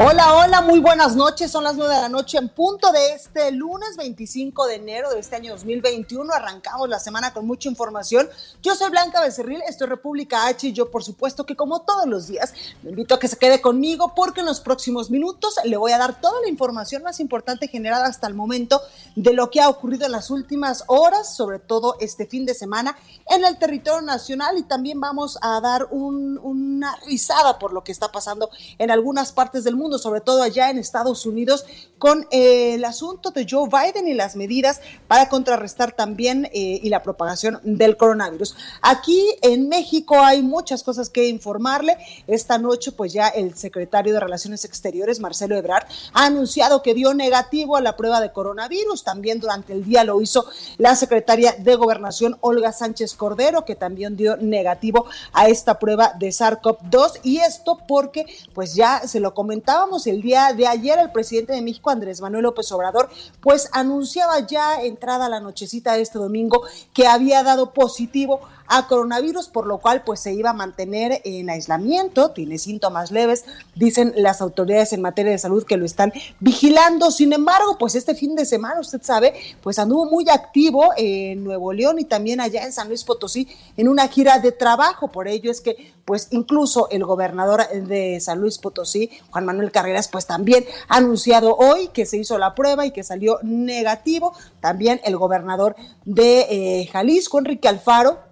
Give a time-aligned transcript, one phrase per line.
[0.00, 1.50] Hola, hola, muy buenas noches.
[1.50, 5.18] Son las nueve de la noche en punto de este lunes 25 de enero de
[5.18, 6.32] este año 2021.
[6.32, 8.28] Arrancamos la semana con mucha información.
[8.62, 12.06] Yo soy Blanca Becerril, esto es República H y yo por supuesto que como todos
[12.06, 15.76] los días le invito a que se quede conmigo porque en los próximos minutos le
[15.76, 18.80] voy a dar toda la información más importante generada hasta el momento
[19.16, 22.96] de lo que ha ocurrido en las últimas horas, sobre todo este fin de semana
[23.28, 28.12] en el territorio nacional y también vamos a dar una risada por lo que está
[28.12, 31.64] pasando en algunas partes del mundo sobre todo allá en Estados Unidos,
[31.98, 36.88] con eh, el asunto de Joe Biden y las medidas para contrarrestar también eh, y
[36.88, 38.56] la propagación del coronavirus.
[38.82, 41.96] Aquí en México hay muchas cosas que informarle.
[42.26, 47.14] Esta noche, pues ya el secretario de Relaciones Exteriores, Marcelo Ebrard, ha anunciado que dio
[47.14, 49.04] negativo a la prueba de coronavirus.
[49.04, 54.16] También durante el día lo hizo la secretaria de Gobernación, Olga Sánchez Cordero, que también
[54.16, 57.20] dio negativo a esta prueba de SARS-CoV-2.
[57.22, 61.62] Y esto porque, pues ya se lo comentaba el día de ayer, el presidente de
[61.62, 63.08] México, Andrés Manuel López Obrador,
[63.40, 66.62] pues anunciaba ya entrada la nochecita de este domingo
[66.92, 71.50] que había dado positivo a coronavirus, por lo cual pues se iba a mantener en
[71.50, 77.10] aislamiento, tiene síntomas leves, dicen las autoridades en materia de salud que lo están vigilando.
[77.10, 81.72] Sin embargo, pues este fin de semana, usted sabe, pues anduvo muy activo en Nuevo
[81.72, 85.08] León y también allá en San Luis Potosí en una gira de trabajo.
[85.08, 90.08] Por ello es que pues incluso el gobernador de San Luis Potosí, Juan Manuel Carreras,
[90.08, 94.32] pues también ha anunciado hoy que se hizo la prueba y que salió negativo.
[94.60, 98.27] También el gobernador de eh, Jalisco, Enrique Alfaro,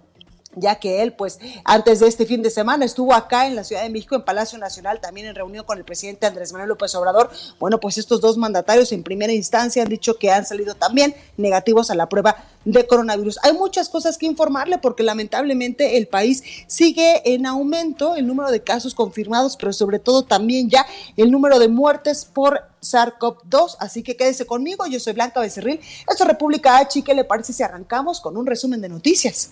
[0.59, 3.83] ya que él, pues, antes de este fin de semana estuvo acá en la Ciudad
[3.83, 7.29] de México, en Palacio Nacional, también en reunión con el presidente Andrés Manuel López Obrador.
[7.59, 11.89] Bueno, pues estos dos mandatarios en primera instancia han dicho que han salido también negativos
[11.91, 12.35] a la prueba
[12.65, 13.39] de coronavirus.
[13.43, 18.61] Hay muchas cosas que informarle porque lamentablemente el país sigue en aumento el número de
[18.61, 20.85] casos confirmados, pero sobre todo también ya
[21.15, 23.77] el número de muertes por SARS-CoV-2.
[23.79, 25.79] Así que quédese conmigo, yo soy Blanca Becerril,
[26.09, 27.03] esto es República H.
[27.03, 29.51] ¿Qué le parece si arrancamos con un resumen de noticias?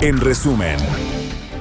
[0.00, 0.76] En resumen.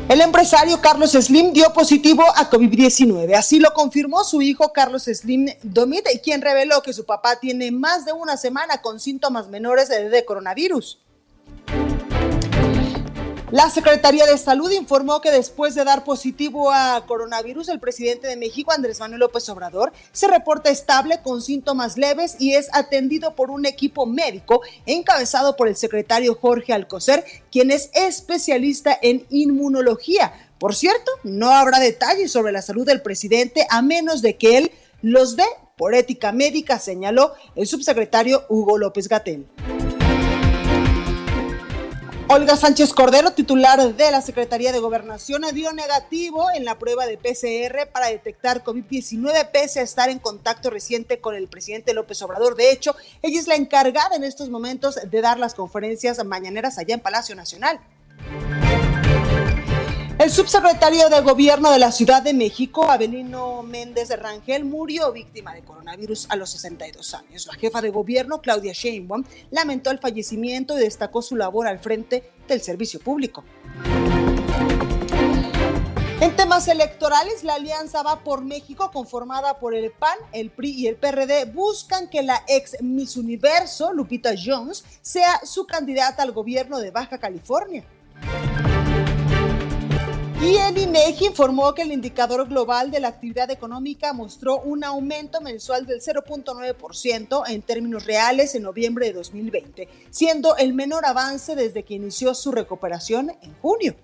[0.09, 3.35] El empresario Carlos Slim dio positivo a COVID-19.
[3.35, 8.05] Así lo confirmó su hijo Carlos Slim Domit, quien reveló que su papá tiene más
[8.05, 10.99] de una semana con síntomas menores de coronavirus.
[13.53, 18.35] La Secretaría de Salud informó que después de dar positivo a coronavirus, el presidente de
[18.35, 23.51] México, Andrés Manuel López Obrador, se reporta estable con síntomas leves y es atendido por
[23.51, 30.33] un equipo médico encabezado por el secretario Jorge Alcocer, quien es especialista en inmunología.
[30.57, 34.71] Por cierto, no habrá detalles sobre la salud del presidente a menos de que él
[35.03, 35.45] los dé
[35.77, 39.45] por ética médica, señaló el subsecretario Hugo López Gatel.
[42.33, 47.19] Olga Sánchez Cordero, titular de la Secretaría de Gobernación, dio negativo en la prueba de
[47.19, 52.55] PCR para detectar COVID-19 pese a estar en contacto reciente con el presidente López Obrador.
[52.55, 56.95] De hecho, ella es la encargada en estos momentos de dar las conferencias mañaneras allá
[56.95, 57.79] en Palacio Nacional.
[60.23, 65.63] El subsecretario de Gobierno de la Ciudad de México, Abelino Méndez Rangel, murió víctima de
[65.63, 67.45] coronavirus a los 62 años.
[67.45, 72.31] La jefa de gobierno, Claudia Sheinbaum, lamentó el fallecimiento y destacó su labor al frente
[72.47, 73.43] del servicio público.
[76.21, 80.87] En temas electorales, la Alianza Va por México, conformada por el PAN, el PRI y
[80.87, 86.79] el PRD, buscan que la ex Miss Universo, Lupita Jones, sea su candidata al gobierno
[86.79, 87.83] de Baja California.
[90.43, 95.39] Y el INEGI informó que el indicador global de la actividad económica mostró un aumento
[95.39, 101.83] mensual del 0.9% en términos reales en noviembre de 2020, siendo el menor avance desde
[101.83, 103.95] que inició su recuperación en junio.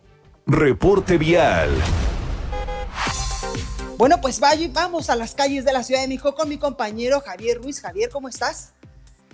[0.45, 1.71] Reporte vial.
[3.97, 7.61] Bueno, pues vamos a las calles de la Ciudad de México con mi compañero Javier
[7.61, 7.81] Ruiz.
[7.81, 8.71] Javier, ¿cómo estás?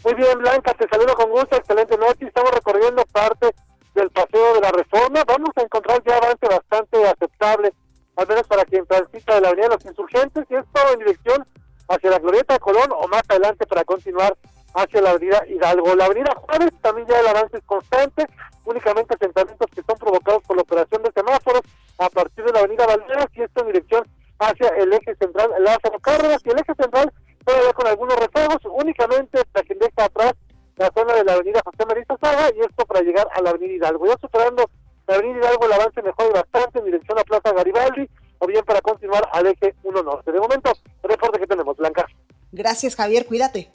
[0.03, 2.25] Muy bien, Blanca, te saludo con gusto, excelente noche.
[2.25, 3.53] Estamos recorriendo parte
[3.95, 5.24] del paseo de la reforma.
[5.25, 7.74] Vamos a encontrar ya avance bastante aceptable
[8.15, 11.45] al menos para quien transita de la Avenida de los Insurgentes, y esto en dirección
[11.88, 14.38] hacia la Glorieta de Colón o más adelante para continuar
[14.74, 15.95] hacia la Avenida Hidalgo.
[15.95, 18.25] La Avenida Juárez también ya el avance es constante,
[18.65, 21.62] únicamente asentamientos que son provocados por la operación de semáforos
[21.98, 24.07] a partir de la Avenida Valderas y esto en dirección
[24.39, 27.12] hacia el eje central Lázaro Cárdenas y el eje central
[27.45, 30.33] todavía con algunos rezagos, únicamente hasta quien deja atrás
[30.77, 33.74] la zona de la avenida José María Saga y esto para llegar a la avenida
[33.74, 34.07] Hidalgo.
[34.07, 34.69] Ya superando
[35.07, 38.81] la avenida Hidalgo el avance mejora bastante en dirección a Plaza Garibaldi o bien para
[38.81, 40.31] continuar al eje 1 norte.
[40.31, 40.72] De momento,
[41.04, 42.06] reporte que tenemos, Blanca.
[42.51, 43.72] Gracias, Javier, cuídate.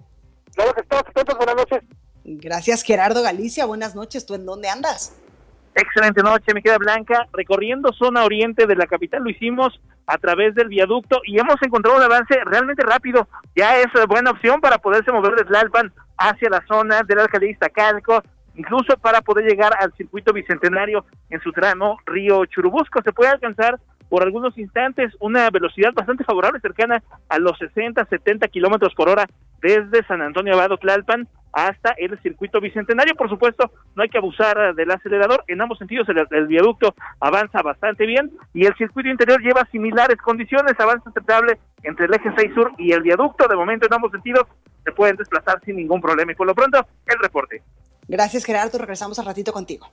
[0.54, 1.82] Claro que estamos atentos, buenas noches.
[2.24, 4.26] Gracias, Gerardo Galicia, buenas noches.
[4.26, 5.14] ¿Tú en dónde andas?
[5.74, 7.26] Excelente noche, me queda Blanca.
[7.32, 11.96] Recorriendo zona oriente de la capital lo hicimos a través del viaducto y hemos encontrado
[11.96, 13.28] un avance realmente rápido.
[13.54, 18.22] Ya es buena opción para poderse mover desde Tlalpan hacia la zona del alcaldía Iztacalco,
[18.56, 23.00] incluso para poder llegar al circuito bicentenario en su tramo Río Churubusco.
[23.02, 23.78] Se puede alcanzar
[24.08, 29.26] por algunos instantes una velocidad bastante favorable, cercana a los 60, 70 kilómetros por hora
[29.62, 33.14] desde San Antonio Abado Tlalpan hasta el circuito bicentenario.
[33.14, 35.44] Por supuesto, no hay que abusar del acelerador.
[35.48, 40.78] En ambos sentidos, el, viaducto avanza bastante bien y el circuito interior lleva similares condiciones.
[40.78, 43.48] Avanza aceptable entre el eje 6 sur y el viaducto.
[43.48, 44.46] De momento, en ambos sentidos,
[44.84, 46.32] se pueden desplazar sin ningún problema.
[46.32, 47.62] Y por lo pronto, el reporte.
[48.08, 48.78] Gracias, Gerardo.
[48.78, 49.90] Regresamos al ratito contigo.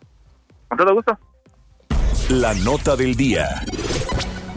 [0.68, 1.18] Con todo gusto.
[2.30, 3.62] La nota del día.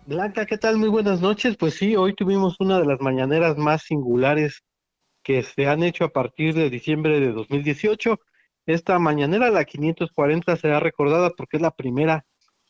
[0.06, 0.78] Blanca, ¿qué tal?
[0.78, 1.56] Muy buenas noches.
[1.58, 4.62] Pues sí, hoy tuvimos una de las mañaneras más singulares
[5.24, 8.20] que se han hecho a partir de diciembre de 2018.
[8.66, 12.26] Esta mañanera, la 540, será recordada porque es la primera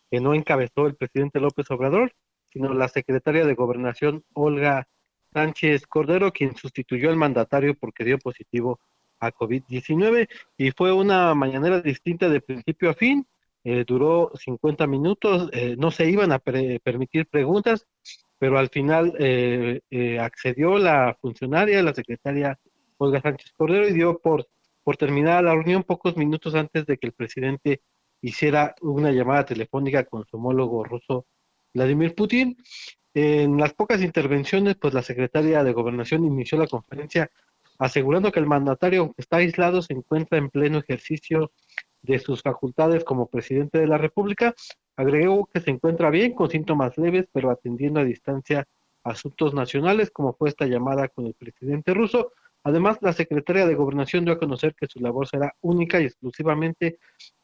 [0.09, 2.13] que no encabezó el presidente López Obrador,
[2.51, 4.87] sino la secretaria de Gobernación, Olga
[5.33, 8.79] Sánchez Cordero, quien sustituyó al mandatario porque dio positivo
[9.19, 10.27] a COVID-19
[10.57, 13.25] y fue una mañanera distinta de principio a fin.
[13.63, 17.87] Eh, duró 50 minutos, eh, no se iban a permitir preguntas,
[18.43, 22.59] pero al final eh, eh, accedió la funcionaria, la secretaria
[22.97, 24.49] Olga Sánchez Cordero, y dio por,
[24.83, 27.83] por terminada la reunión pocos minutos antes de que el presidente
[28.19, 31.25] hiciera una llamada telefónica con su homólogo ruso
[31.73, 32.57] Vladimir Putin.
[33.13, 37.31] En las pocas intervenciones, pues la secretaria de Gobernación inició la conferencia
[37.79, 41.53] asegurando que el mandatario, está aislado, se encuentra en pleno ejercicio
[42.01, 44.53] de sus facultades como presidente de la República
[44.95, 48.67] Agregó que se encuentra bien con síntomas leves, pero atendiendo a distancia
[49.03, 52.31] asuntos nacionales, como fue esta llamada con el presidente ruso.
[52.63, 56.99] Además, la secretaria de Gobernación dio a conocer que su labor será única y exclusivamente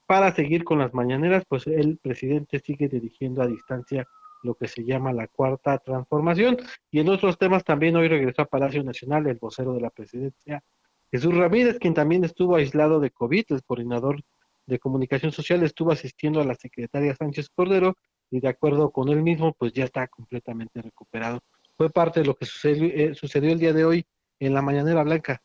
[0.08, 4.08] para seguir con las mañaneras, pues el presidente sigue dirigiendo a distancia
[4.42, 6.58] lo que se llama la cuarta transformación.
[6.90, 10.64] Y en otros temas también hoy regresó a Palacio Nacional el vocero de la presidencia,
[11.12, 14.22] Jesús Ramírez, quien también estuvo aislado de COVID, el coordinador
[14.70, 17.96] de Comunicación Social estuvo asistiendo a la secretaria Sánchez Cordero
[18.32, 21.40] y de acuerdo con él mismo, pues ya está completamente recuperado.
[21.76, 24.06] Fue parte de lo que sucedió, eh, sucedió el día de hoy
[24.40, 25.42] en la Mañanera Blanca.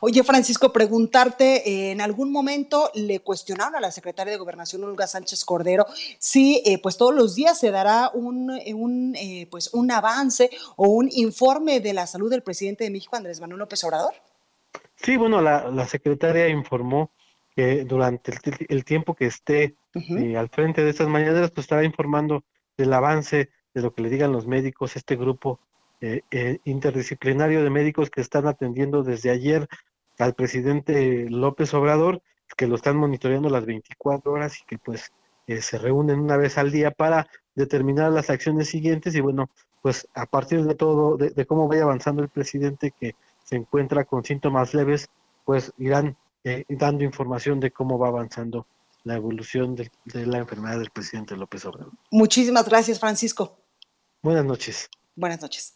[0.00, 5.08] Oye, Francisco, preguntarte, eh, en algún momento le cuestionaron a la secretaria de Gobernación, Olga
[5.08, 5.84] Sánchez Cordero,
[6.18, 9.16] si eh, pues todos los días se dará un, un
[9.50, 13.58] pues un avance o un informe de la salud del presidente de México, Andrés Manuel
[13.58, 14.14] López Obrador.
[14.94, 17.10] Sí, bueno, la, la secretaria informó
[17.54, 18.32] que durante
[18.68, 22.44] el, tiempo que esté eh, al frente de estas mañaneras, pues estará informando
[22.76, 25.60] del avance de lo que le digan los médicos, este grupo
[26.00, 29.68] eh, eh, interdisciplinario de médicos que están atendiendo desde ayer
[30.18, 32.22] al presidente López Obrador,
[32.56, 35.12] que lo están monitoreando las 24 horas y que pues
[35.46, 39.14] se reúnen una vez al día para determinar las acciones siguientes.
[39.14, 39.50] Y bueno,
[39.82, 44.04] pues a partir de todo, de, de cómo vaya avanzando el presidente que se encuentra
[44.04, 45.08] con síntomas leves,
[45.44, 48.66] pues irán eh, dando información de cómo va avanzando
[49.04, 49.90] la evolución de,
[50.26, 51.92] la enfermedad del presidente López Obrador.
[52.10, 53.58] Muchísimas gracias, Francisco.
[54.22, 54.88] Buenas noches.
[55.14, 55.74] Buenas noches.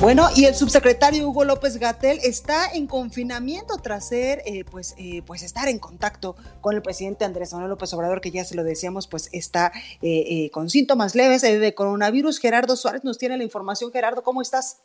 [0.00, 5.22] Bueno, y el subsecretario Hugo López Gatel está en confinamiento tras ser, eh, pues, eh,
[5.26, 8.62] pues estar en contacto con el presidente Andrés Manuel López Obrador, que ya se lo
[8.62, 12.38] decíamos, pues está eh, con síntomas leves de coronavirus.
[12.38, 13.90] Gerardo Suárez nos tiene la información.
[13.90, 14.82] Gerardo, ¿cómo estás?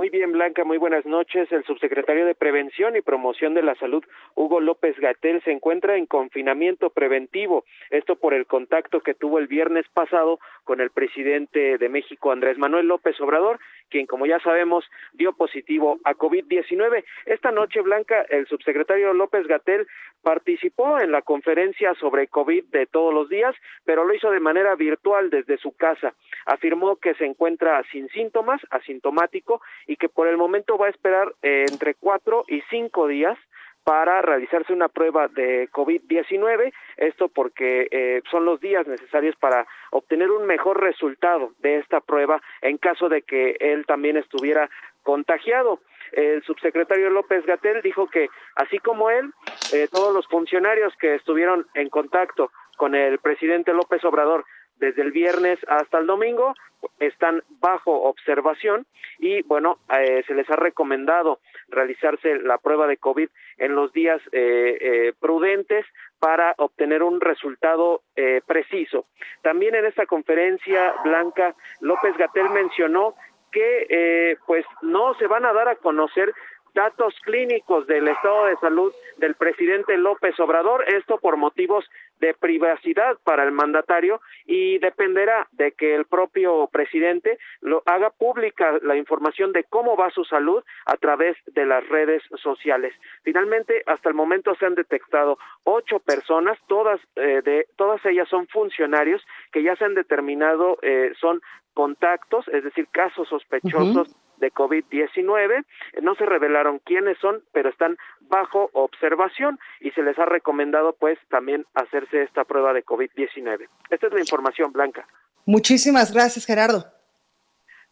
[0.00, 1.52] Muy bien, Blanca, muy buenas noches.
[1.52, 4.02] El subsecretario de Prevención y Promoción de la Salud,
[4.34, 7.66] Hugo López Gatel, se encuentra en confinamiento preventivo.
[7.90, 12.56] Esto por el contacto que tuvo el viernes pasado con el presidente de México, Andrés
[12.56, 13.58] Manuel López Obrador,
[13.90, 17.04] quien, como ya sabemos, dio positivo a COVID-19.
[17.26, 19.86] Esta noche, Blanca, el subsecretario López Gatel
[20.22, 23.54] participó en la conferencia sobre COVID de todos los días,
[23.84, 26.14] pero lo hizo de manera virtual desde su casa.
[26.46, 31.34] Afirmó que se encuentra sin síntomas, asintomático, y que por el momento va a esperar
[31.42, 33.38] eh, entre cuatro y cinco días
[33.84, 40.30] para realizarse una prueba de COVID-19, esto porque eh, son los días necesarios para obtener
[40.30, 44.68] un mejor resultado de esta prueba en caso de que él también estuviera
[45.02, 45.80] contagiado.
[46.12, 49.32] El subsecretario López Gatel dijo que, así como él,
[49.72, 54.44] eh, todos los funcionarios que estuvieron en contacto con el presidente López Obrador
[54.80, 56.54] desde el viernes hasta el domingo
[56.98, 58.86] están bajo observación
[59.18, 64.20] y bueno eh, se les ha recomendado realizarse la prueba de covid en los días
[64.32, 65.84] eh, eh, prudentes
[66.18, 68.02] para obtener un resultado
[68.46, 69.06] preciso.
[69.40, 73.14] También en esta conferencia blanca López Gatel mencionó
[73.50, 76.34] que pues no se van a dar a conocer
[76.74, 81.84] datos clínicos del estado de salud del presidente López Obrador, esto por motivos
[82.20, 88.78] de privacidad para el mandatario y dependerá de que el propio presidente lo haga pública
[88.82, 92.94] la información de cómo va su salud a través de las redes sociales.
[93.22, 98.46] Finalmente, hasta el momento se han detectado ocho personas, todas eh, de todas ellas son
[98.48, 99.22] funcionarios
[99.52, 101.40] que ya se han determinado eh, son
[101.74, 105.64] contactos, es decir, casos sospechosos de COVID-19.
[106.02, 111.18] No se revelaron quiénes son, pero están bajo observación y se les ha recomendado pues
[111.28, 113.68] también hacerse esta prueba de COVID-19.
[113.90, 115.06] Esta es la información, Blanca.
[115.46, 116.84] Muchísimas gracias, Gerardo.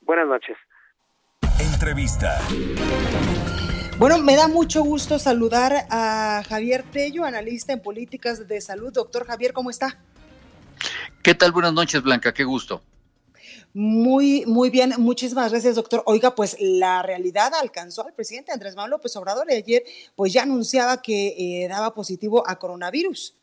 [0.00, 0.57] Buenas noches.
[1.61, 2.38] Entrevista.
[3.99, 8.93] Bueno, me da mucho gusto saludar a Javier Tello, analista en políticas de salud.
[8.93, 9.99] Doctor Javier, ¿cómo está?
[11.23, 11.50] ¿Qué tal?
[11.50, 12.81] Buenas noches, Blanca, qué gusto.
[13.75, 14.95] Muy, muy bien.
[14.99, 16.03] Muchísimas gracias, doctor.
[16.07, 19.85] Oiga, pues la realidad alcanzó al presidente Andrés Manuel López Obrador y ayer
[20.17, 23.35] pues ya anunciaba que eh, daba positivo a coronavirus.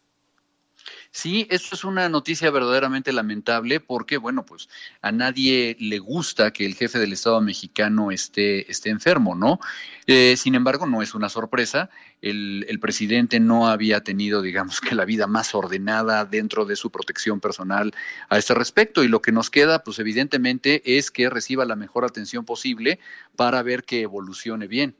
[1.11, 4.67] Sí, esto es una noticia verdaderamente lamentable porque, bueno, pues
[5.01, 9.59] a nadie le gusta que el jefe del Estado mexicano esté, esté enfermo, ¿no?
[10.07, 11.89] Eh, sin embargo, no es una sorpresa.
[12.29, 17.39] El, presidente no había tenido, digamos que la vida más ordenada dentro de su protección
[17.39, 17.93] personal
[18.29, 19.03] a este respecto.
[19.03, 22.99] Y lo que nos queda, pues evidentemente, es que reciba la mejor atención posible
[23.35, 24.95] para ver que evolucione bien.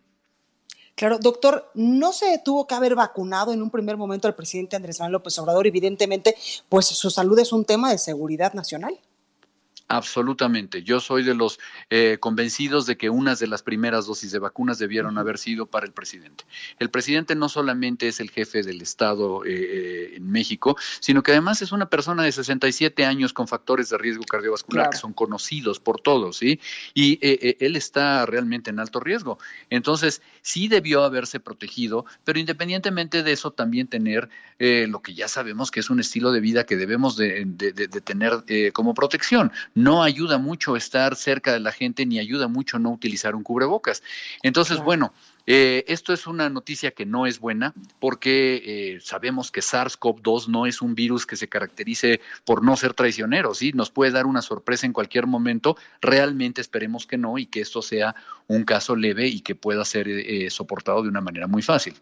[0.94, 5.00] Claro, doctor, no se tuvo que haber vacunado en un primer momento al presidente Andrés
[5.00, 5.65] Manuel López Obrador.
[5.65, 6.36] Evidentemente,
[6.70, 9.00] pues su salud es un tema de seguridad nacional.
[9.88, 10.82] Absolutamente.
[10.82, 11.60] Yo soy de los
[11.92, 15.86] eh, convencidos de que unas de las primeras dosis de vacunas debieron haber sido para
[15.86, 16.44] el presidente.
[16.80, 21.34] El presidente no solamente es el jefe del Estado eh, eh, en México, sino que
[21.34, 25.80] además es una persona de 67 años con factores de riesgo cardiovascular que son conocidos
[25.80, 26.60] por todos, ¿sí?
[26.96, 29.38] Y él está realmente en alto riesgo.
[29.70, 35.70] Entonces, sí debió haberse protegido, pero independientemente de eso, también tener lo que ya sabemos
[35.70, 40.38] que es un estilo de vida que debemos de, de tener como protección no ayuda
[40.38, 44.01] mucho estar cerca de la gente ni ayuda mucho no utilizar un cubrebocas.
[44.41, 45.13] Entonces, bueno,
[45.46, 50.65] eh, esto es una noticia que no es buena porque eh, sabemos que SARS-CoV-2 no
[50.65, 53.74] es un virus que se caracterice por no ser traicionero, ¿sí?
[53.74, 55.75] Nos puede dar una sorpresa en cualquier momento.
[56.01, 58.15] Realmente esperemos que no y que esto sea
[58.48, 61.96] un caso leve y que pueda ser eh, soportado de una manera muy fácil.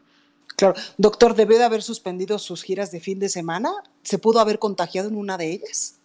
[0.56, 3.72] Claro, doctor, ¿debió de haber suspendido sus giras de fin de semana?
[4.04, 6.00] ¿Se pudo haber contagiado en una de ellas?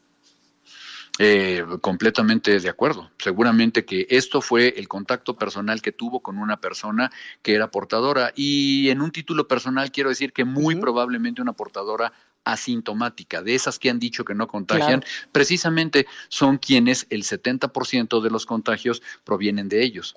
[1.21, 3.11] Eh, completamente de acuerdo.
[3.19, 7.11] Seguramente que esto fue el contacto personal que tuvo con una persona
[7.43, 8.33] que era portadora.
[8.37, 12.13] Y en un título personal quiero decir que muy probablemente una portadora
[12.45, 18.31] asintomática, de esas que han dicho que no contagian, precisamente son quienes el 70% de
[18.31, 20.17] los contagios provienen de ellos.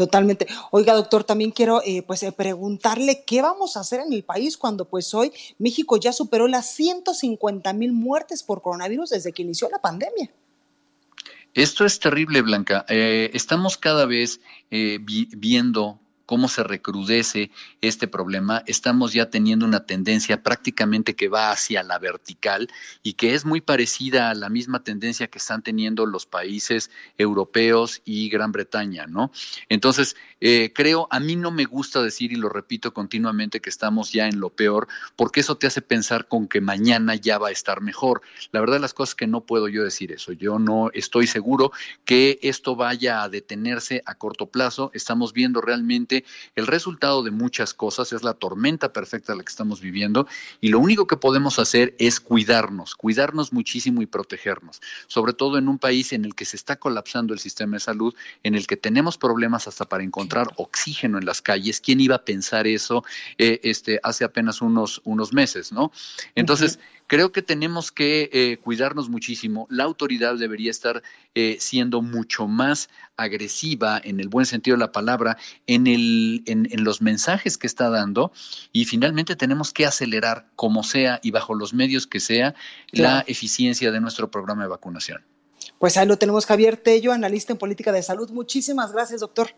[0.00, 0.46] Totalmente.
[0.70, 4.56] Oiga, doctor, también quiero eh, pues eh, preguntarle qué vamos a hacer en el país
[4.56, 9.68] cuando pues hoy México ya superó las 150 mil muertes por coronavirus desde que inició
[9.68, 10.30] la pandemia.
[11.52, 12.86] Esto es terrible, Blanca.
[12.88, 14.40] Eh, estamos cada vez
[14.70, 16.00] viendo
[16.30, 21.98] cómo se recrudece este problema, estamos ya teniendo una tendencia prácticamente que va hacia la
[21.98, 22.68] vertical
[23.02, 28.00] y que es muy parecida a la misma tendencia que están teniendo los países europeos
[28.04, 29.32] y Gran Bretaña, ¿no?
[29.68, 34.12] Entonces, eh, creo, a mí no me gusta decir, y lo repito continuamente, que estamos
[34.12, 37.50] ya en lo peor, porque eso te hace pensar con que mañana ya va a
[37.50, 38.22] estar mejor.
[38.52, 40.30] La verdad, las cosas que no puedo yo decir eso.
[40.30, 41.72] Yo no estoy seguro
[42.04, 44.92] que esto vaya a detenerse a corto plazo.
[44.94, 46.19] Estamos viendo realmente
[46.56, 50.26] el resultado de muchas cosas, es la tormenta perfecta la que estamos viviendo,
[50.60, 55.68] y lo único que podemos hacer es cuidarnos, cuidarnos muchísimo y protegernos, sobre todo en
[55.68, 58.76] un país en el que se está colapsando el sistema de salud, en el que
[58.76, 61.80] tenemos problemas hasta para encontrar oxígeno en las calles.
[61.80, 63.04] ¿Quién iba a pensar eso
[63.38, 65.92] eh, este, hace apenas unos, unos meses, no?
[66.34, 66.78] Entonces,
[67.10, 69.66] creo que tenemos que eh, cuidarnos muchísimo.
[69.68, 71.02] La autoridad debería estar
[71.34, 75.36] eh, siendo mucho más agresiva, en el buen sentido de la palabra,
[75.66, 78.30] en, el, en, los mensajes que está dando
[78.70, 82.54] y finalmente tenemos que acelerar como sea y bajo los medios que sea
[82.92, 85.24] la eficiencia de nuestro programa de vacunación.
[85.80, 88.30] Pues ahí lo tenemos Javier Tello, analista en política de salud.
[88.30, 89.50] Muchísimas gracias, doctor.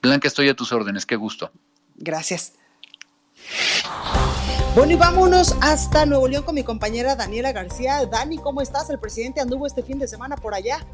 [0.00, 1.50] Blanca, estoy a tus órdenes, qué gusto.
[1.96, 2.52] Gracias.
[4.74, 8.04] Bueno, y vámonos hasta Nuevo León con mi compañera Daniela García.
[8.06, 8.90] Dani, ¿cómo estás?
[8.90, 10.84] El presidente anduvo este fin de semana por allá.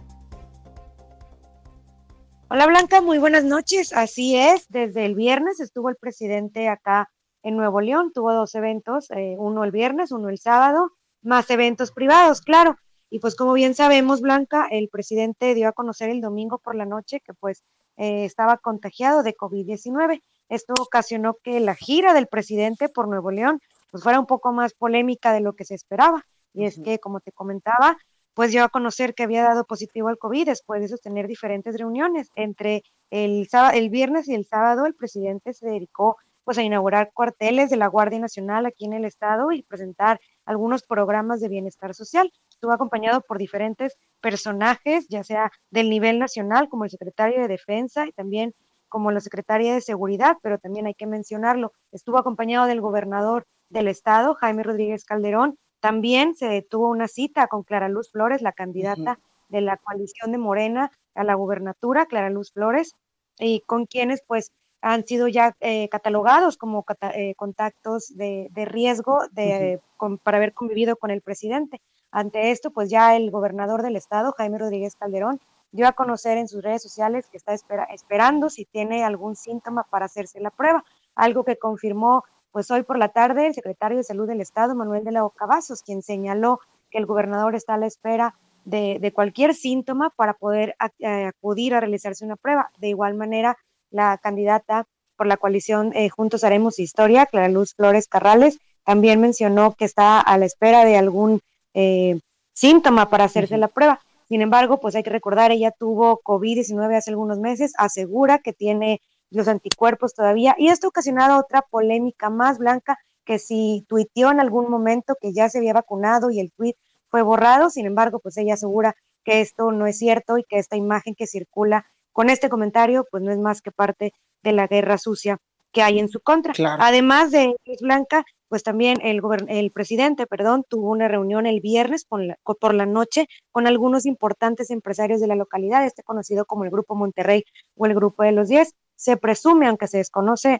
[2.51, 3.95] Hola Blanca, muy buenas noches.
[3.95, 7.09] Así es, desde el viernes estuvo el presidente acá
[7.43, 10.91] en Nuevo León, tuvo dos eventos, eh, uno el viernes, uno el sábado,
[11.23, 12.77] más eventos privados, claro.
[13.09, 16.85] Y pues como bien sabemos, Blanca, el presidente dio a conocer el domingo por la
[16.85, 17.65] noche que pues
[17.97, 20.21] eh, estaba contagiado de COVID-19.
[20.51, 24.75] Esto ocasionó que la gira del presidente por Nuevo León pues fuera un poco más
[24.75, 26.27] polémica de lo que se esperaba.
[26.53, 27.97] Y es que, como te comentaba,
[28.35, 32.31] pues dio a conocer que había dado positivo al COVID después de sostener diferentes reuniones.
[32.35, 37.71] Entre el, el viernes y el sábado, el presidente se dedicó pues a inaugurar cuarteles
[37.71, 42.33] de la Guardia Nacional aquí en el estado y presentar algunos programas de bienestar social.
[42.51, 48.07] Estuvo acompañado por diferentes personajes, ya sea del nivel nacional, como el secretario de Defensa
[48.07, 48.55] y también
[48.91, 53.89] como la secretaria de Seguridad, pero también hay que mencionarlo, estuvo acompañado del gobernador del
[53.89, 55.57] estado, Jaime Rodríguez Calderón.
[55.81, 59.19] También se detuvo una cita con Clara Luz Flores, la candidata
[59.49, 62.95] de la coalición de Morena a la gubernatura, Clara Luz Flores,
[63.39, 69.81] y con quienes pues han sido ya eh, catalogados como eh, contactos de, riesgo de,
[70.23, 71.81] para haber convivido con el presidente.
[72.11, 75.41] Ante esto, pues ya el gobernador del estado, Jaime Rodríguez Calderón,
[75.73, 80.07] dio a conocer en sus redes sociales que está esperando si tiene algún síntoma para
[80.07, 84.27] hacerse la prueba, algo que confirmó pues hoy por la tarde el secretario de Salud
[84.27, 88.35] del Estado, Manuel de la Ocavazos, quien señaló que el gobernador está a la espera
[88.65, 92.71] de, cualquier síntoma para poder eh, acudir a realizarse una prueba.
[92.79, 93.57] De igual manera,
[93.91, 99.75] la candidata por la coalición eh, Juntos Haremos Historia, Clara Luz Flores Carrales, también mencionó
[99.75, 101.41] que está a la espera de algún
[101.75, 102.19] eh,
[102.53, 104.01] síntoma para hacerse la prueba.
[104.31, 109.03] Sin embargo, pues hay que recordar, ella tuvo COVID-19 hace algunos meses, asegura que tiene
[109.29, 114.39] los anticuerpos todavía, y esto ha ocasionado otra polémica más blanca, que si tuiteó en
[114.39, 116.77] algún momento que ya se había vacunado y el tuit
[117.09, 120.77] fue borrado, sin embargo, pues ella asegura que esto no es cierto y que esta
[120.77, 124.13] imagen que circula con este comentario, pues no es más que parte
[124.45, 125.39] de la guerra sucia
[125.73, 126.55] que hay en su contra.
[126.79, 132.21] Además de Blanca, pues también el, el presidente, perdón, tuvo una reunión el viernes por
[132.21, 136.71] la, por la noche con algunos importantes empresarios de la localidad, este conocido como el
[136.71, 137.45] Grupo Monterrey
[137.77, 138.75] o el Grupo de los Diez.
[138.97, 140.59] Se presume, aunque se desconoce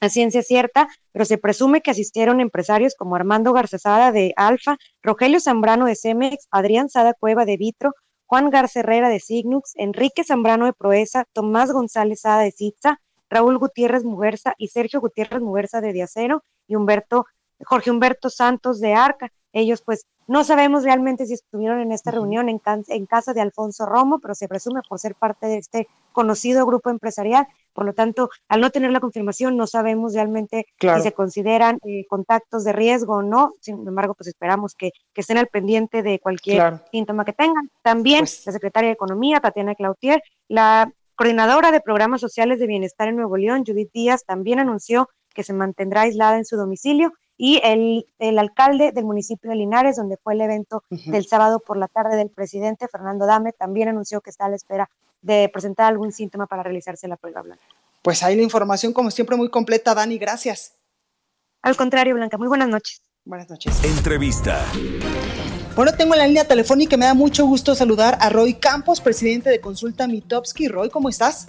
[0.00, 5.38] a ciencia cierta, pero se presume que asistieron empresarios como Armando Garcesada de Alfa, Rogelio
[5.38, 7.92] Zambrano de Cemex, Adrián Sada Cueva de Vitro,
[8.24, 13.58] Juan Garza Herrera de Signux, Enrique Zambrano de Proeza, Tomás González Sada de Citza, Raúl
[13.58, 17.26] Gutiérrez Mujerza y Sergio Gutiérrez Mujerza de Diacero y Humberto,
[17.64, 19.30] Jorge Humberto Santos de Arca.
[19.52, 23.86] Ellos pues no sabemos realmente si estuvieron en esta reunión en, en, casa de Alfonso
[23.86, 27.46] Romo, pero se presume por ser parte de este conocido grupo empresarial.
[27.72, 32.04] Por lo tanto, al no tener la confirmación, no sabemos realmente si se consideran eh,
[32.08, 33.52] contactos de riesgo o no.
[33.60, 37.70] Sin embargo, pues esperamos que, estén al pendiente de cualquier síntoma que tengan.
[37.82, 43.08] También pues la secretaria de Economía, Tatiana Clautier, la coordinadora de programas sociales de bienestar
[43.08, 47.60] en Nuevo León, Judith Díaz, también anunció que se mantendrá aislada en su domicilio y
[47.64, 51.88] el, el, alcalde del municipio de Linares, donde fue el evento del sábado por la
[51.88, 54.88] tarde del presidente, Fernando Dame, también anunció que está a la espera
[55.20, 57.64] de presentar algún síntoma para realizarse la prueba blanca.
[58.02, 60.76] Pues ahí la información, como siempre, muy completa, Dani, gracias.
[61.62, 63.02] Al contrario, Blanca, muy buenas noches.
[63.24, 63.84] Buenas noches.
[63.84, 64.64] Entrevista.
[65.78, 69.48] Bueno, tengo en la línea telefónica, me da mucho gusto saludar a Roy Campos, presidente
[69.48, 70.66] de Consulta Mitowski.
[70.66, 71.46] Roy, ¿cómo estás?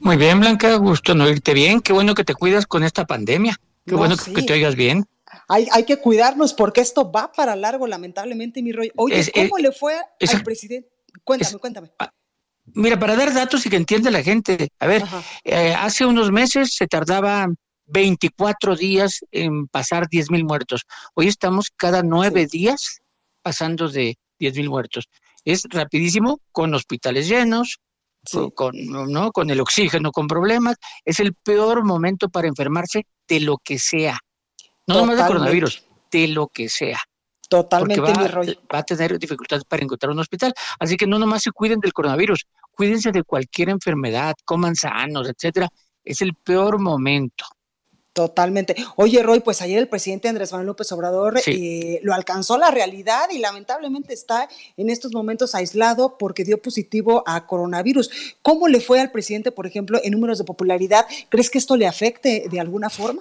[0.00, 1.80] Muy bien, Blanca, gusto no oírte bien.
[1.80, 3.56] Qué bueno que te cuidas con esta pandemia.
[3.86, 5.06] Qué bueno que te oigas bien.
[5.46, 8.90] Hay, hay, que cuidarnos porque esto va para largo, lamentablemente, mi rollo.
[8.96, 10.90] Oye, ¿cómo le fue al presidente?
[11.22, 11.92] Cuéntame, cuéntame.
[12.00, 12.10] Ah,
[12.74, 14.66] mira, para dar datos y que entienda la gente.
[14.80, 15.04] A ver,
[15.44, 17.46] eh, hace unos meses se tardaba
[17.86, 20.82] 24 días en pasar 10 mil muertos.
[21.14, 23.00] Hoy estamos cada nueve días
[23.44, 25.04] pasando de 10 mil muertos.
[25.44, 27.76] Es rapidísimo, con hospitales llenos,
[28.54, 29.30] con, ¿no?
[29.32, 30.76] con el oxígeno, con problemas.
[31.04, 34.18] Es el peor momento para enfermarse de lo que sea.
[34.86, 36.98] No nomás de coronavirus, de lo que sea.
[37.48, 38.42] Totalmente, va,
[38.74, 40.54] va, a tener dificultades para encontrar un hospital.
[40.80, 45.68] Así que no nomás se cuiden del coronavirus, cuídense de cualquier enfermedad, coman sanos, etcétera.
[46.02, 47.44] Es el peor momento.
[48.14, 48.76] Totalmente.
[48.94, 53.28] Oye, Roy, pues ayer el presidente Andrés Manuel López Obrador eh, lo alcanzó la realidad
[53.32, 58.36] y lamentablemente está en estos momentos aislado porque dio positivo a coronavirus.
[58.40, 61.06] ¿Cómo le fue al presidente, por ejemplo, en números de popularidad?
[61.28, 63.20] ¿Crees que esto le afecte de alguna forma?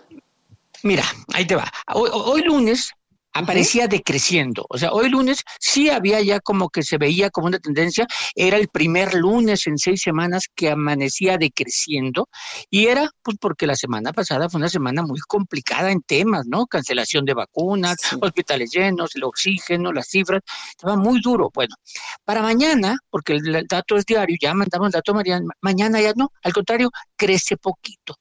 [0.84, 1.72] Mira, ahí te va.
[1.96, 2.92] Hoy, lunes
[3.34, 4.66] aparecía decreciendo.
[4.70, 8.08] O sea, hoy lunes sí había ya como que se veía como una tendencia.
[8.36, 12.30] Era el primer lunes en seis semanas que amanecía decreciendo.
[12.70, 16.68] Y era pues porque la semana pasada fue una semana muy complicada en temas, ¿no?
[16.68, 20.42] Cancelación de vacunas, hospitales llenos, el oxígeno, las cifras.
[20.70, 21.50] Estaba muy duro.
[21.54, 21.76] Bueno,
[22.24, 26.32] para mañana, porque el dato es diario, ya mandamos el dato mañana, mañana ya no.
[26.44, 28.16] Al contrario, crece poquito.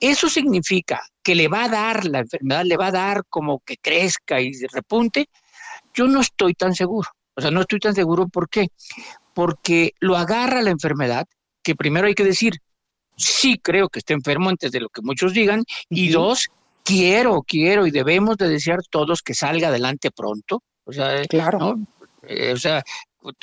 [0.00, 3.76] Eso significa que le va a dar la enfermedad, le va a dar como que
[3.76, 5.28] crezca y repunte.
[5.92, 7.10] Yo no estoy tan seguro.
[7.36, 8.28] O sea, no estoy tan seguro.
[8.28, 8.68] ¿Por qué?
[9.34, 11.26] Porque lo agarra la enfermedad,
[11.62, 12.54] que primero hay que decir,
[13.14, 16.48] sí creo que esté enfermo antes de lo que muchos digan, y dos,
[16.82, 20.62] quiero, quiero y debemos de desear todos que salga adelante pronto.
[20.84, 21.76] O sea, claro.
[22.22, 22.82] Eh, o sea,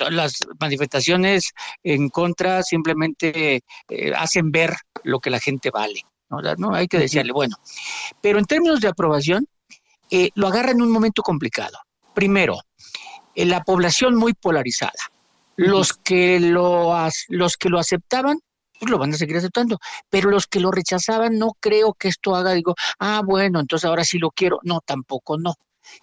[0.09, 1.51] las manifestaciones
[1.83, 6.01] en contra simplemente eh, hacen ver lo que la gente vale.
[6.29, 6.73] ¿No?
[6.73, 7.55] Hay que decirle, bueno.
[8.21, 9.47] Pero en términos de aprobación,
[10.11, 11.77] eh, lo agarra en un momento complicado.
[12.13, 12.59] Primero,
[13.35, 14.91] en la población muy polarizada.
[15.57, 16.93] Los que lo,
[17.29, 18.39] los que lo aceptaban,
[18.79, 19.79] pues lo van a seguir aceptando.
[20.09, 24.03] Pero los que lo rechazaban, no creo que esto haga, digo, ah, bueno, entonces ahora
[24.03, 24.59] sí lo quiero.
[24.63, 25.55] No, tampoco no.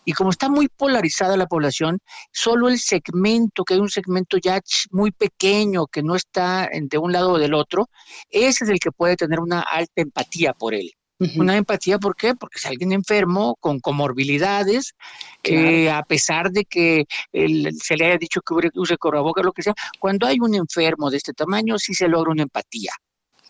[0.05, 1.99] Y como está muy polarizada la población,
[2.33, 7.13] solo el segmento, que hay un segmento ya muy pequeño, que no está de un
[7.13, 7.89] lado o del otro,
[8.31, 10.93] ese es el que puede tener una alta empatía por él.
[11.37, 12.35] Una empatía, ¿por qué?
[12.35, 14.95] Porque es alguien enfermo, con comorbilidades,
[15.41, 19.75] que a pesar de que se le haya dicho que use corraboca, lo que sea,
[20.01, 22.91] cuando hay un enfermo de este tamaño, sí se logra una empatía.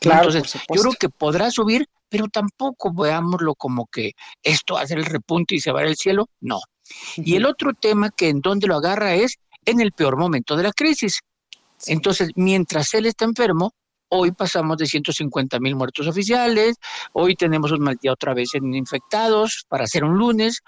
[0.02, 4.12] Claro, Entonces, yo creo que podrá subir, pero tampoco veámoslo como que
[4.42, 6.60] esto hace el repunte y se va al cielo, no.
[7.16, 10.64] Y el otro tema que en donde lo agarra es en el peor momento de
[10.64, 11.20] la crisis.
[11.86, 13.72] Entonces, mientras él está enfermo,
[14.08, 16.76] hoy pasamos de 150 mil muertos oficiales,
[17.12, 20.60] hoy tenemos un mal día otra vez en infectados para hacer un lunes.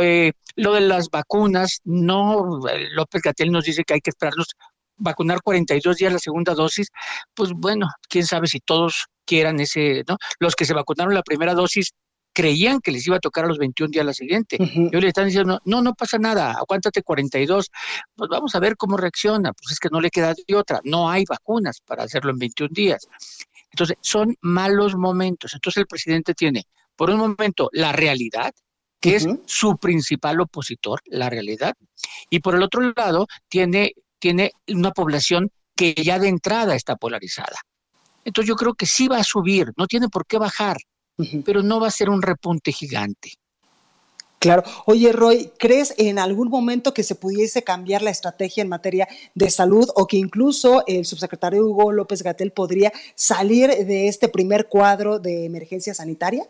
[0.00, 2.60] Eh, lo de las vacunas, no,
[2.92, 4.48] López Gatel nos dice que hay que esperarlos
[4.96, 6.88] vacunar 42 días la segunda dosis,
[7.34, 10.16] pues bueno, quién sabe si todos quieran ese, ¿no?
[10.38, 11.92] Los que se vacunaron la primera dosis
[12.34, 14.58] creían que les iba a tocar a los 21 días la siguiente.
[14.60, 17.70] Y hoy le están diciendo, no, no pasa nada, aguántate 42.
[18.14, 19.52] Pues vamos a ver cómo reacciona.
[19.52, 20.80] Pues es que no le queda de otra.
[20.84, 23.06] No hay vacunas para hacerlo en 21 días.
[23.70, 25.54] Entonces, son malos momentos.
[25.54, 26.64] Entonces, el presidente tiene,
[26.96, 28.52] por un momento, la realidad,
[29.00, 31.74] que es su principal opositor, la realidad.
[32.30, 33.92] Y por el otro lado, tiene
[34.24, 37.58] tiene una población que ya de entrada está polarizada.
[38.24, 40.78] Entonces yo creo que sí va a subir, no tiene por qué bajar,
[41.44, 43.34] pero no va a ser un repunte gigante.
[44.38, 44.62] Claro.
[44.86, 49.50] Oye, Roy, ¿crees en algún momento que se pudiese cambiar la estrategia en materia de
[49.50, 55.18] salud o que incluso el subsecretario Hugo López Gatel podría salir de este primer cuadro
[55.18, 56.48] de emergencia sanitaria?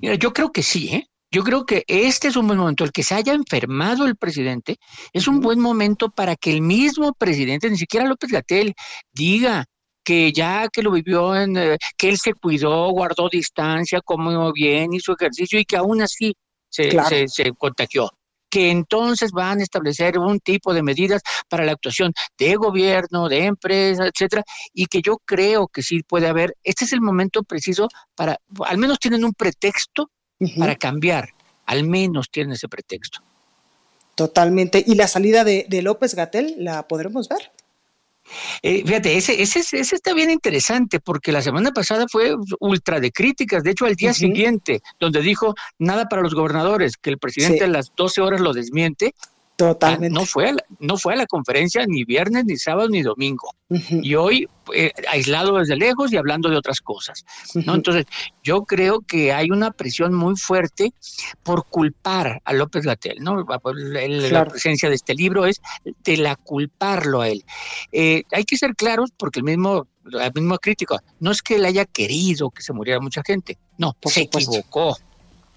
[0.00, 1.08] yo creo que sí, ¿eh?
[1.30, 2.84] Yo creo que este es un buen momento.
[2.84, 4.78] El que se haya enfermado el presidente
[5.12, 8.74] es un buen momento para que el mismo presidente, ni siquiera López Gatel,
[9.12, 9.66] diga
[10.02, 14.94] que ya que lo vivió en, eh, que él se cuidó, guardó distancia, comió bien,
[14.94, 16.34] hizo ejercicio y que aún así
[16.70, 18.10] se, se, contagió
[18.50, 23.44] que entonces van a establecer un tipo de medidas para la actuación de gobierno, de
[23.44, 27.88] empresa, etcétera, y que yo creo que sí puede haber, este es el momento preciso
[28.14, 30.10] para, al menos tienen un pretexto
[30.58, 31.30] para cambiar.
[31.66, 33.22] Al menos tiene ese pretexto.
[34.14, 34.82] Totalmente.
[34.84, 37.52] ¿Y la salida de, López Gatel la podremos ver?
[38.62, 43.12] Eh, fíjate, ese, ese, ese, está bien interesante porque la semana pasada fue ultra de
[43.12, 43.62] críticas.
[43.62, 47.68] De hecho, al día siguiente, donde dijo nada para los gobernadores, que el presidente a
[47.68, 49.14] las 12 horas lo desmiente,
[49.58, 50.14] Totalmente.
[50.14, 53.56] No fue, a la, no fue a la conferencia ni viernes, ni sábado, ni domingo.
[53.68, 57.24] Y hoy, eh, aislado desde lejos y hablando de otras cosas.
[57.54, 57.74] ¿no?
[57.74, 58.06] Entonces,
[58.44, 60.94] yo creo que hay una presión muy fuerte
[61.42, 63.18] por culpar a López Gatel.
[63.18, 63.44] ¿no?
[63.44, 65.60] La presencia de este libro es
[66.04, 67.44] de la culparlo a él.
[67.90, 71.66] Eh, hay que ser claros porque el mismo el mismo crítico, no es que él
[71.66, 74.96] haya querido que se muriera mucha gente, no, se equivocó.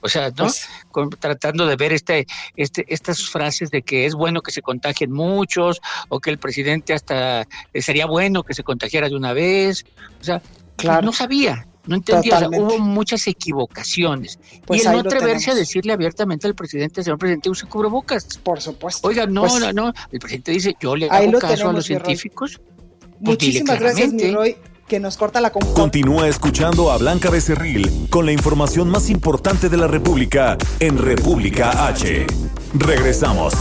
[0.01, 0.47] O sea, ¿no?
[0.91, 5.11] Pues tratando de ver este, este, estas frases de que es bueno que se contagien
[5.11, 7.41] muchos, o que el presidente hasta
[7.73, 9.85] eh, sería bueno que se contagiara de una vez.
[10.19, 10.41] O sea,
[10.75, 11.03] claro.
[11.03, 14.39] no sabía, no entendía, hubo muchas equivocaciones.
[14.65, 18.39] Pues y el no atreverse a decirle abiertamente al presidente, señor presidente, use cubrebocas.
[18.43, 19.07] Por supuesto.
[19.07, 19.93] Oiga, no, pues no, no.
[20.11, 22.59] El presidente dice, yo le hago caso a los científicos.
[22.99, 28.25] Pues Muchísimas gracias, mi Roy que nos corta la Continúa escuchando a Blanca Becerril con
[28.25, 32.27] la información más importante de la República en República H.
[32.73, 33.53] Regresamos.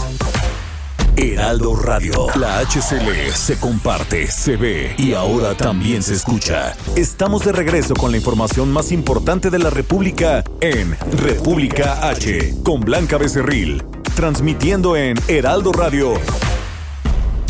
[1.17, 2.27] Heraldo Radio.
[2.35, 6.75] La HCL se comparte, se ve y ahora también se escucha.
[6.95, 12.81] Estamos de regreso con la información más importante de la República en República H con
[12.81, 13.83] Blanca Becerril,
[14.15, 16.13] transmitiendo en Heraldo Radio.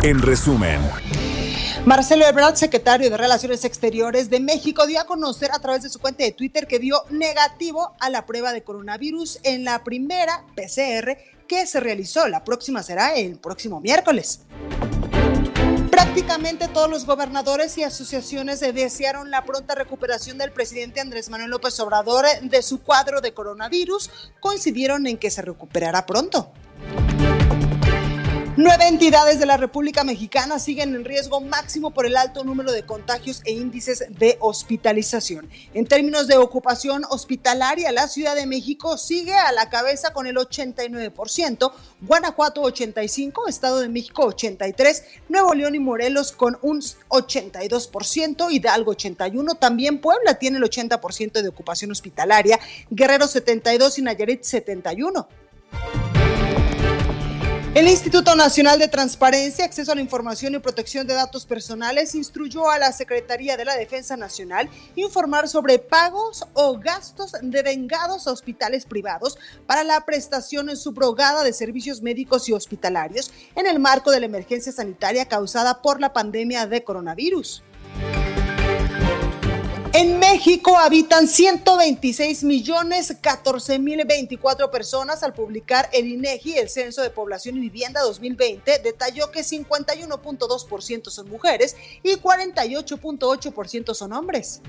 [0.04, 0.82] En resumen.
[1.84, 6.00] Marcelo Ebrard, secretario de Relaciones Exteriores de México, dio a conocer a través de su
[6.00, 11.18] cuenta de Twitter que dio negativo a la prueba de coronavirus en la primera PCR
[11.48, 12.28] que se realizó.
[12.28, 14.42] La próxima será el próximo miércoles.
[15.90, 21.80] Prácticamente todos los gobernadores y asociaciones desearon la pronta recuperación del presidente Andrés Manuel López
[21.80, 24.12] Obrador de su cuadro de coronavirus.
[24.40, 26.52] Coincidieron en que se recuperará pronto.
[28.58, 32.84] Nueve entidades de la República Mexicana siguen en riesgo máximo por el alto número de
[32.84, 35.50] contagios e índices de hospitalización.
[35.74, 40.36] En términos de ocupación hospitalaria, la Ciudad de México sigue a la cabeza con el
[40.36, 48.94] 89%, Guanajuato 85%, Estado de México 83%, Nuevo León y Morelos con un 82%, Hidalgo
[48.94, 52.60] 81%, también Puebla tiene el 80% de ocupación hospitalaria,
[52.90, 55.26] Guerrero 72% y Nayarit 71%.
[57.74, 62.70] El Instituto Nacional de Transparencia, Acceso a la Información y Protección de Datos Personales instruyó
[62.70, 68.84] a la Secretaría de la Defensa Nacional informar sobre pagos o gastos devengados a hospitales
[68.84, 74.26] privados para la prestación subrogada de servicios médicos y hospitalarios en el marco de la
[74.26, 77.64] emergencia sanitaria causada por la pandemia de coronavirus.
[79.94, 85.22] En México habitan 126 millones 14 mil 24 personas.
[85.22, 91.30] Al publicar el INEGI, el Censo de Población y Vivienda 2020, detalló que 51.2% son
[91.30, 94.62] mujeres y 48.8% son hombres.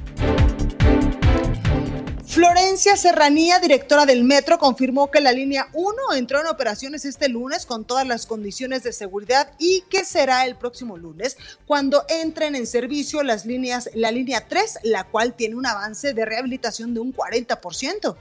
[2.32, 7.66] Florencia Serranía, directora del Metro, confirmó que la línea 1 entró en operaciones este lunes
[7.66, 12.66] con todas las condiciones de seguridad y que será el próximo lunes cuando entren en
[12.66, 17.12] servicio las líneas, la línea 3, la cual tiene un avance de rehabilitación de un
[17.12, 18.16] 40%.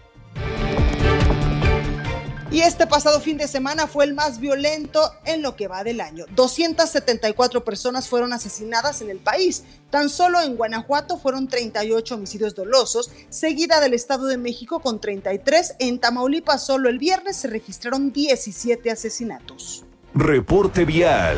[2.52, 6.02] Y este pasado fin de semana fue el más violento en lo que va del
[6.02, 6.26] año.
[6.32, 9.64] 274 personas fueron asesinadas en el país.
[9.90, 15.76] Tan solo en Guanajuato fueron 38 homicidios dolosos, seguida del Estado de México con 33.
[15.80, 19.86] En Tamaulipas solo el viernes se registraron 17 asesinatos.
[20.14, 21.38] Reporte vial.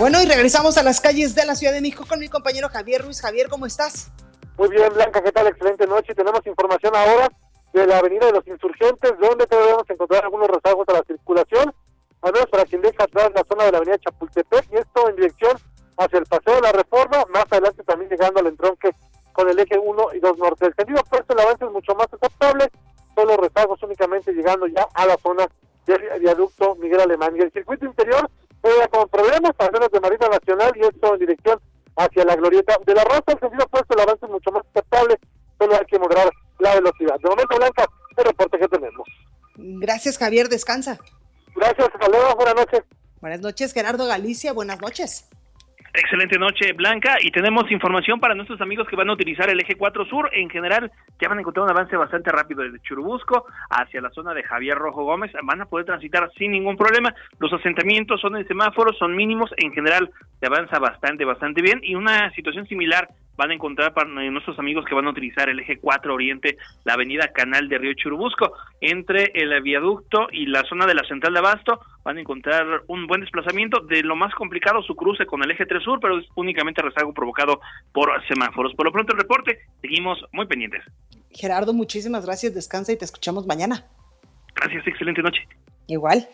[0.00, 3.02] Bueno, y regresamos a las calles de la Ciudad de México con mi compañero Javier
[3.02, 3.20] Ruiz.
[3.20, 4.10] Javier, ¿cómo estás?
[4.58, 5.46] Muy bien, Blanca, ¿qué tal?
[5.46, 6.12] Excelente noche.
[6.12, 7.30] Tenemos información ahora
[7.72, 11.74] de la Avenida de los Insurgentes, donde podemos encontrar algunos rezagos a la circulación,
[12.20, 15.16] al menos para quien deja atrás la zona de la Avenida Chapultepec, y esto en
[15.16, 15.56] dirección
[15.96, 18.90] hacia el Paseo de la Reforma, más adelante también llegando al entronque
[19.32, 20.66] con el eje 1 y 2 norte.
[20.66, 22.70] El sentido opuesto, el avance es mucho más aceptable,
[23.14, 25.46] solo rezagos únicamente llegando ya a la zona
[25.86, 27.34] del viaducto Miguel Alemán.
[27.36, 28.28] Y el circuito interior,
[28.60, 31.60] todavía con problemas, al menos de Marina Nacional, y esto en dirección
[31.96, 33.24] hacia la Glorieta de la Rosa.
[33.28, 35.18] El sentido opuesto, el avance es mucho más aceptable,
[35.58, 36.30] solo hay que moderar
[36.62, 37.16] la velocidad.
[37.22, 39.08] De momento, Blanca, el reporte que tenemos.
[39.56, 40.48] Gracias, Javier.
[40.48, 40.98] Descansa.
[41.54, 42.34] Gracias, hasta luego.
[42.36, 42.82] Buenas noches.
[43.20, 44.52] Buenas noches, Gerardo Galicia.
[44.52, 45.28] Buenas noches.
[45.94, 49.74] Excelente noche, Blanca, y tenemos información para nuestros amigos que van a utilizar el eje
[49.74, 50.30] 4 Sur.
[50.32, 54.32] En general, ya van a encontrar un avance bastante rápido desde Churubusco hacia la zona
[54.32, 55.30] de Javier Rojo Gómez.
[55.42, 57.14] Van a poder transitar sin ningún problema.
[57.38, 59.50] Los asentamientos son en semáforos, son mínimos.
[59.58, 61.80] En general, se avanza bastante, bastante bien.
[61.82, 65.60] Y una situación similar van a encontrar para nuestros amigos que van a utilizar el
[65.60, 70.86] eje 4 Oriente, la avenida Canal de Río Churubusco, entre el viaducto y la zona
[70.86, 73.80] de la central de Abasto, van a encontrar un buen desplazamiento.
[73.80, 77.12] De lo más complicado, su cruce con el eje 3 Sur, pero es únicamente rezago
[77.12, 77.60] provocado
[77.92, 78.74] por semáforos.
[78.74, 80.82] Por lo pronto, el reporte, seguimos muy pendientes.
[81.30, 82.54] Gerardo, muchísimas gracias.
[82.54, 83.86] Descansa y te escuchamos mañana.
[84.54, 85.46] Gracias, excelente noche.
[85.88, 86.28] Igual.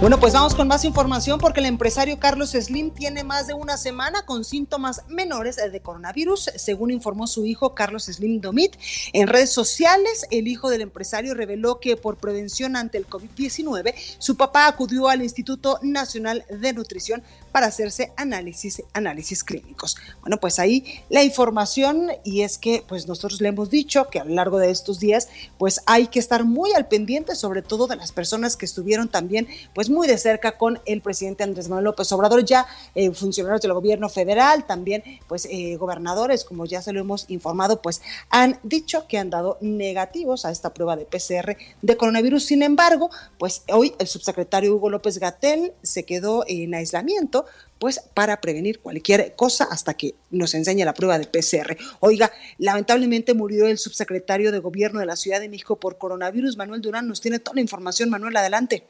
[0.00, 3.76] Bueno, pues vamos con más información porque el empresario Carlos Slim tiene más de una
[3.76, 8.76] semana con síntomas menores de coronavirus, según informó su hijo Carlos Slim Domit.
[9.12, 14.38] En redes sociales, el hijo del empresario reveló que por prevención ante el COVID-19, su
[14.38, 19.96] papá acudió al Instituto Nacional de Nutrición para hacerse análisis, análisis clínicos.
[20.20, 24.24] Bueno, pues ahí la información y es que pues nosotros le hemos dicho que a
[24.24, 27.96] lo largo de estos días pues hay que estar muy al pendiente sobre todo de
[27.96, 32.10] las personas que estuvieron también pues muy de cerca con el presidente Andrés Manuel López
[32.12, 37.00] Obrador, ya eh, funcionarios del gobierno federal, también pues eh, gobernadores, como ya se lo
[37.00, 41.96] hemos informado, pues han dicho que han dado negativos a esta prueba de PCR de
[41.96, 42.44] coronavirus.
[42.44, 47.39] Sin embargo, pues hoy el subsecretario Hugo López Gatel se quedó en aislamiento
[47.78, 51.76] pues para prevenir cualquier cosa hasta que nos enseñe la prueba de PCR.
[52.00, 56.56] Oiga, lamentablemente murió el subsecretario de Gobierno de la Ciudad de México por coronavirus.
[56.56, 58.10] Manuel Durán nos tiene toda la información.
[58.10, 58.86] Manuel, adelante.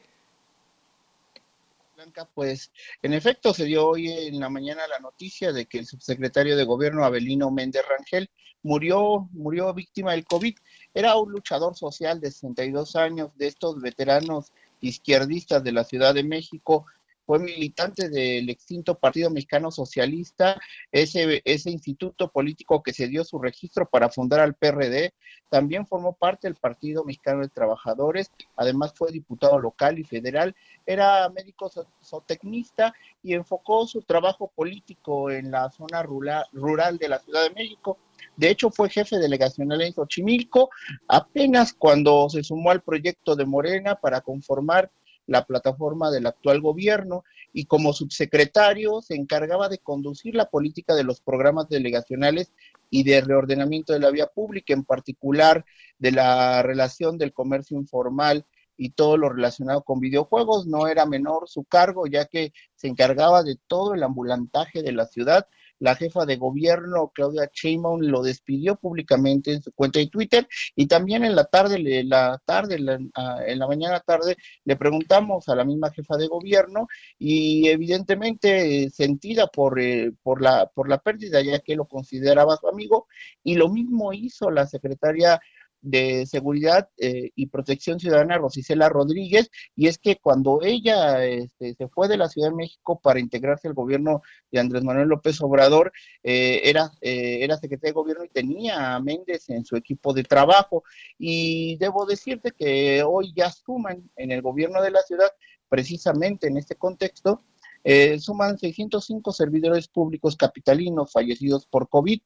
[1.94, 5.86] Blanca, pues en efecto se dio hoy en la mañana la noticia de que el
[5.86, 8.30] subsecretario de Gobierno Abelino Méndez Rangel
[8.62, 10.56] murió, murió víctima del COVID.
[10.94, 16.24] Era un luchador social de 62 años, de estos veteranos izquierdistas de la Ciudad de
[16.24, 16.86] México,
[17.30, 23.88] fue militante del extinto Partido Mexicano Socialista, ese, instituto político que se dio su registro
[23.88, 25.14] para fundar al PRD,
[25.48, 31.28] también formó parte del Partido Mexicano de Trabajadores, además fue diputado local y federal, era
[31.28, 31.70] médico
[32.02, 37.54] zootecnista y enfocó su trabajo político en la zona rural, rural de la Ciudad de
[37.54, 37.96] México.
[38.36, 40.70] De hecho, fue jefe delegacional en Xochimilco
[41.06, 44.90] apenas cuando se sumó al proyecto de Morena para conformar
[45.30, 51.04] la plataforma del actual gobierno y como subsecretario se encargaba de conducir la política de
[51.04, 52.52] los programas delegacionales
[52.90, 55.64] y de reordenamiento de la vía pública, en particular
[56.00, 58.44] de la relación del comercio informal
[58.76, 60.66] y todo lo relacionado con videojuegos.
[60.66, 65.06] No era menor su cargo, ya que se encargaba de todo el ambulantaje de la
[65.06, 65.46] ciudad
[65.80, 70.86] la jefa de gobierno, Claudia Sheinbaum, lo despidió públicamente en su cuenta de Twitter y
[70.86, 72.78] también en la tarde, la tarde,
[73.14, 76.86] ah, en la mañana tarde, le preguntamos a la misma jefa de gobierno
[77.18, 82.68] y evidentemente sentida por, eh, por, la, por la pérdida, ya que lo consideraba su
[82.68, 83.08] amigo,
[83.42, 85.40] y lo mismo hizo la secretaria
[85.82, 91.88] de Seguridad eh, y Protección Ciudadana, Rosicela Rodríguez, y es que cuando ella este, se
[91.88, 95.92] fue de la Ciudad de México para integrarse al gobierno de Andrés Manuel López Obrador,
[96.22, 100.24] eh, era, eh, era secretaria de gobierno y tenía a Méndez en su equipo de
[100.24, 100.84] trabajo.
[101.18, 105.30] Y debo decirte que hoy ya suman en el gobierno de la ciudad,
[105.68, 107.42] precisamente en este contexto,
[107.82, 112.20] eh, suman 605 servidores públicos capitalinos fallecidos por COVID.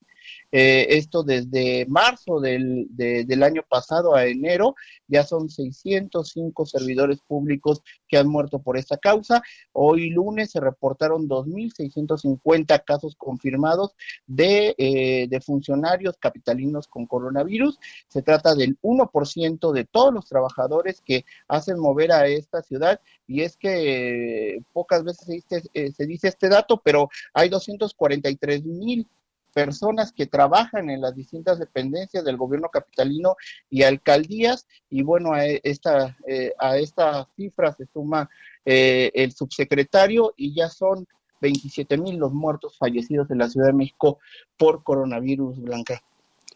[0.53, 4.75] Eh, esto desde marzo del, del, año pasado a enero,
[5.09, 9.43] ya son 605 servidores públicos que han muerto por esta causa.
[9.73, 17.79] Hoy lunes se reportaron 2.650 casos confirmados de, eh, de funcionarios capitalinos con coronavirus.
[18.09, 23.43] Se trata del 1% de todos los trabajadores que hacen mover a esta ciudad y
[23.43, 29.09] es que pocas veces se dice, eh, se dice este dato, pero hay 243 mil
[29.55, 33.37] personas que trabajan en las distintas dependencias del gobierno capitalino
[33.71, 38.29] y alcaldías y bueno a esta eh, a esta cifra se suma
[38.65, 41.07] eh, el subsecretario y ya son
[41.41, 44.19] 27 mil los muertos fallecidos en la Ciudad de México
[44.57, 46.03] por coronavirus Blanca.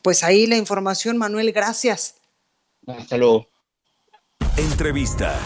[0.03, 2.17] Pues ahí la información Manuel, gracias.
[2.87, 3.47] Hasta luego.
[4.57, 5.39] Entrevista.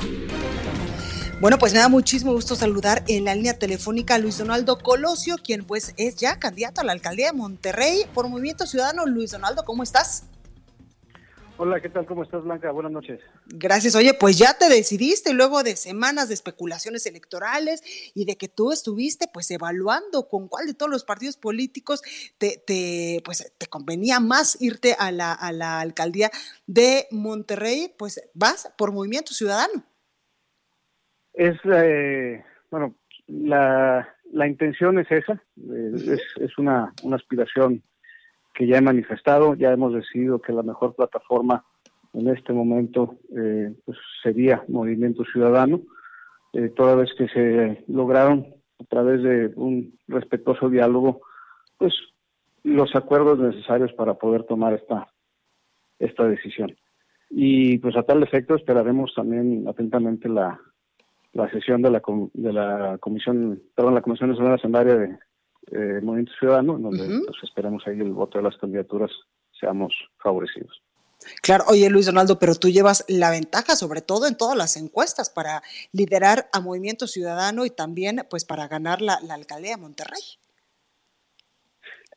[1.42, 5.34] Bueno, pues me da muchísimo gusto saludar en la línea telefónica a Luis Donaldo Colosio,
[5.42, 9.06] quien pues es ya candidato a la alcaldía de Monterrey por Movimiento Ciudadano.
[9.06, 10.22] Luis Donaldo, ¿cómo estás?
[11.58, 12.06] Hola, ¿qué tal?
[12.06, 12.70] ¿Cómo estás, Blanca?
[12.70, 13.18] Buenas noches.
[13.46, 13.96] Gracias.
[13.96, 17.82] Oye, pues ya te decidiste luego de semanas de especulaciones electorales
[18.14, 22.02] y de que tú estuviste pues evaluando con cuál de todos los partidos políticos
[22.38, 26.30] te, te pues te convenía más irte a la, a la alcaldía
[26.68, 29.84] de Monterrey, pues vas por Movimiento Ciudadano.
[31.34, 32.94] Es, eh, bueno,
[33.26, 37.82] la, la, intención es esa, es, es una, una, aspiración
[38.54, 41.64] que ya he manifestado, ya hemos decidido que la mejor plataforma
[42.12, 45.80] en este momento eh, pues sería Movimiento Ciudadano,
[46.52, 48.46] eh, toda vez que se lograron
[48.78, 51.22] a través de un respetuoso diálogo,
[51.78, 51.94] pues
[52.62, 55.08] los acuerdos necesarios para poder tomar esta,
[55.98, 56.76] esta decisión.
[57.30, 60.60] Y pues a tal efecto esperaremos también atentamente la,
[61.32, 62.02] la sesión de la,
[62.34, 65.18] de la comisión, perdón, la comisión nacional asamblearia de
[65.70, 69.10] eh, Movimiento Ciudadano, donde pues, esperamos ahí el voto de las candidaturas
[69.58, 70.82] seamos favorecidos.
[71.40, 75.30] Claro, oye Luis Donaldo, pero tú llevas la ventaja, sobre todo en todas las encuestas,
[75.30, 75.62] para
[75.92, 80.20] liderar a Movimiento Ciudadano y también pues para ganar la, alcaldía de Monterrey.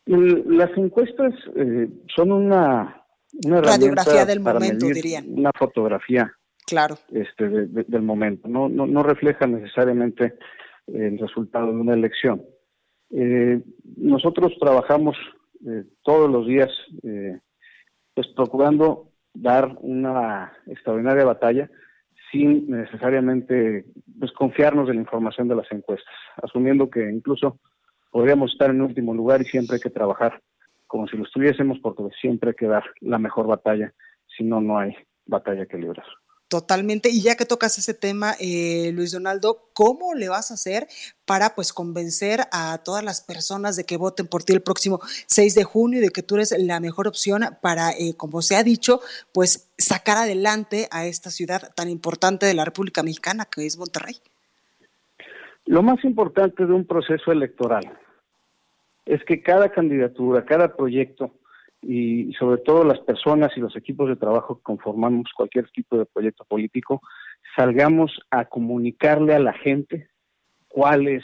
[0.07, 3.05] Las encuestas eh, son una,
[3.45, 5.25] una radiografía del momento, dirían.
[5.29, 6.31] Una fotografía
[6.65, 6.95] claro.
[7.11, 8.47] este, del momento.
[8.47, 10.35] No, no, no refleja necesariamente
[10.87, 12.43] el resultado de una elección.
[13.11, 13.61] Eh,
[13.97, 15.15] nosotros trabajamos
[15.65, 16.69] eh, todos los días
[17.03, 17.39] eh,
[18.13, 21.69] pues procurando dar una extraordinaria batalla
[22.31, 23.85] sin necesariamente
[24.19, 27.59] pues, confiarnos en la información de las encuestas, asumiendo que incluso
[28.11, 30.41] podríamos estar en último lugar y siempre hay que trabajar
[30.87, 33.93] como si lo estuviésemos porque siempre hay que dar la mejor batalla,
[34.25, 34.95] si no, no hay
[35.25, 36.05] batalla que librar.
[36.47, 37.09] Totalmente.
[37.09, 40.87] Y ya que tocas ese tema, eh, Luis Donaldo, ¿cómo le vas a hacer
[41.25, 45.55] para pues convencer a todas las personas de que voten por ti el próximo 6
[45.55, 48.63] de junio y de que tú eres la mejor opción para, eh, como se ha
[48.63, 49.01] dicho,
[49.33, 54.15] pues sacar adelante a esta ciudad tan importante de la República Mexicana que es Monterrey?
[55.65, 57.91] Lo más importante de un proceso electoral
[59.07, 61.31] es que cada candidatura, cada proyecto
[61.87, 66.05] y sobre todo las personas y los equipos de trabajo que conformamos cualquier tipo de
[66.05, 67.01] proyecto político,
[67.55, 70.09] salgamos a comunicarle a la gente
[70.67, 71.23] cuál es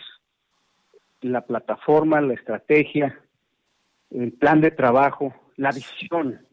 [1.22, 3.20] la plataforma, la estrategia,
[4.12, 6.46] el plan de trabajo, la visión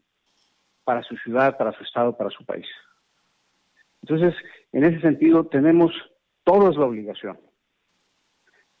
[0.83, 2.67] para su ciudad, para su estado, para su país.
[4.01, 4.33] Entonces,
[4.71, 5.91] en ese sentido, tenemos
[6.43, 7.39] todos la obligación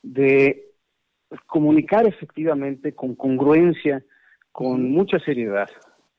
[0.01, 0.65] de
[1.45, 4.03] comunicar efectivamente con congruencia
[4.51, 5.69] con mucha seriedad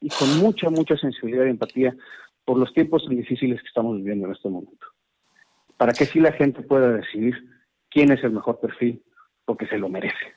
[0.01, 1.95] y con mucha, mucha sensibilidad y empatía
[2.45, 4.87] por los tiempos difíciles que estamos viviendo en este momento.
[5.77, 7.35] Para que así la gente pueda decidir
[7.91, 9.03] quién es el mejor perfil,
[9.45, 10.35] porque se lo merece.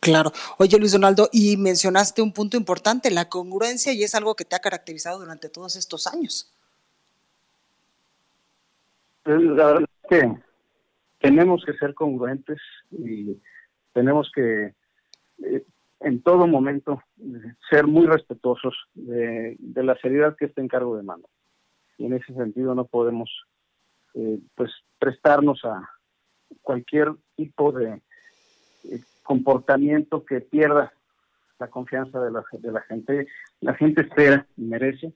[0.00, 0.32] Claro.
[0.58, 4.56] Oye, Luis Donaldo, y mencionaste un punto importante, la congruencia, y es algo que te
[4.56, 6.52] ha caracterizado durante todos estos años.
[9.24, 10.34] La verdad es que
[11.20, 12.58] tenemos que ser congruentes
[12.90, 13.36] y
[13.92, 14.74] tenemos que
[15.44, 15.64] eh,
[16.00, 17.02] en todo momento
[17.68, 21.24] ser muy respetuosos de, la seriedad que está en cargo de mano.
[21.98, 23.30] Y en ese sentido no podemos
[24.14, 25.88] eh, pues prestarnos a
[26.62, 28.02] cualquier tipo de
[28.84, 30.92] eh, comportamiento que pierda
[31.58, 33.26] la confianza de la, de la gente.
[33.60, 35.12] La gente espera y merece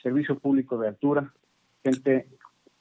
[0.00, 1.34] servicio público de altura,
[1.82, 2.28] gente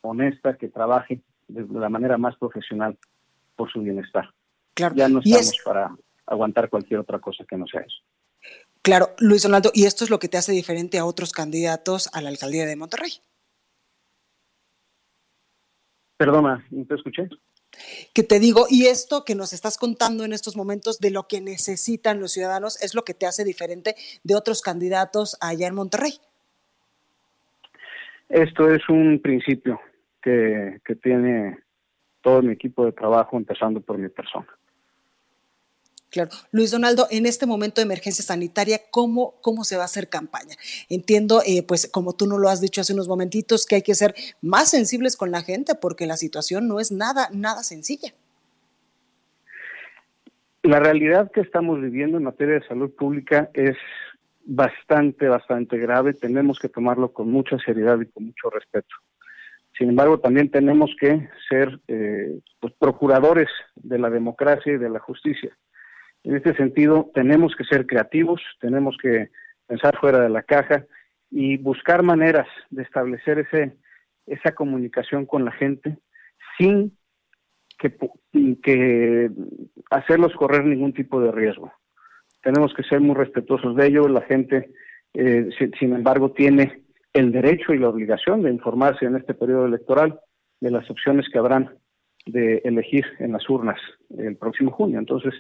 [0.02, 2.98] honesta que trabaje de la manera más profesional
[3.56, 4.30] por su bienestar.
[4.76, 4.96] Claro.
[4.96, 5.92] Ya no estamos para
[6.30, 7.98] aguantar cualquier otra cosa que no sea eso.
[8.82, 12.22] Claro, Luis Donaldo, y esto es lo que te hace diferente a otros candidatos a
[12.22, 13.12] la alcaldía de Monterrey.
[16.18, 17.30] Perdona, ¿no te escuché?
[18.14, 21.40] Que te digo, y esto que nos estás contando en estos momentos de lo que
[21.40, 26.14] necesitan los ciudadanos es lo que te hace diferente de otros candidatos allá en Monterrey.
[28.28, 29.80] Esto es un principio
[30.22, 31.60] que, que tiene
[32.22, 34.48] todo mi equipo de trabajo, empezando por mi persona.
[36.10, 36.32] Claro.
[36.52, 40.56] Luis Donaldo, en este momento de emergencia sanitaria, ¿cómo, cómo se va a hacer campaña?
[40.90, 43.94] Entiendo, eh, pues como tú no lo has dicho hace unos momentitos, que hay que
[43.94, 48.14] ser más sensibles con la gente porque la situación no es nada, nada sencilla.
[50.64, 53.78] La realidad que estamos viviendo en materia de salud pública es
[54.44, 56.14] bastante, bastante grave.
[56.14, 58.96] Tenemos que tomarlo con mucha seriedad y con mucho respeto.
[59.78, 65.00] Sin embargo, también tenemos que ser eh, pues, procuradores de la democracia y de la
[65.00, 65.56] justicia.
[66.24, 69.30] En este sentido, tenemos que ser creativos, tenemos que
[69.68, 70.86] pensar fuera de la caja
[71.32, 73.78] y buscar maneras de establecer ese,
[74.26, 75.98] esa comunicación con la gente
[76.58, 76.98] sin
[77.78, 77.96] que,
[78.62, 79.32] que
[79.90, 81.72] hacerlos correr ningún tipo de riesgo.
[82.42, 84.08] Tenemos que ser muy respetuosos de ello.
[84.08, 84.72] La gente,
[85.14, 85.50] eh,
[85.80, 90.20] sin embargo, tiene el derecho y la obligación de informarse en este periodo electoral
[90.60, 91.78] de las opciones que habrán
[92.26, 93.80] de elegir en las urnas
[94.18, 95.00] el próximo junio.
[95.00, 95.34] Entonces,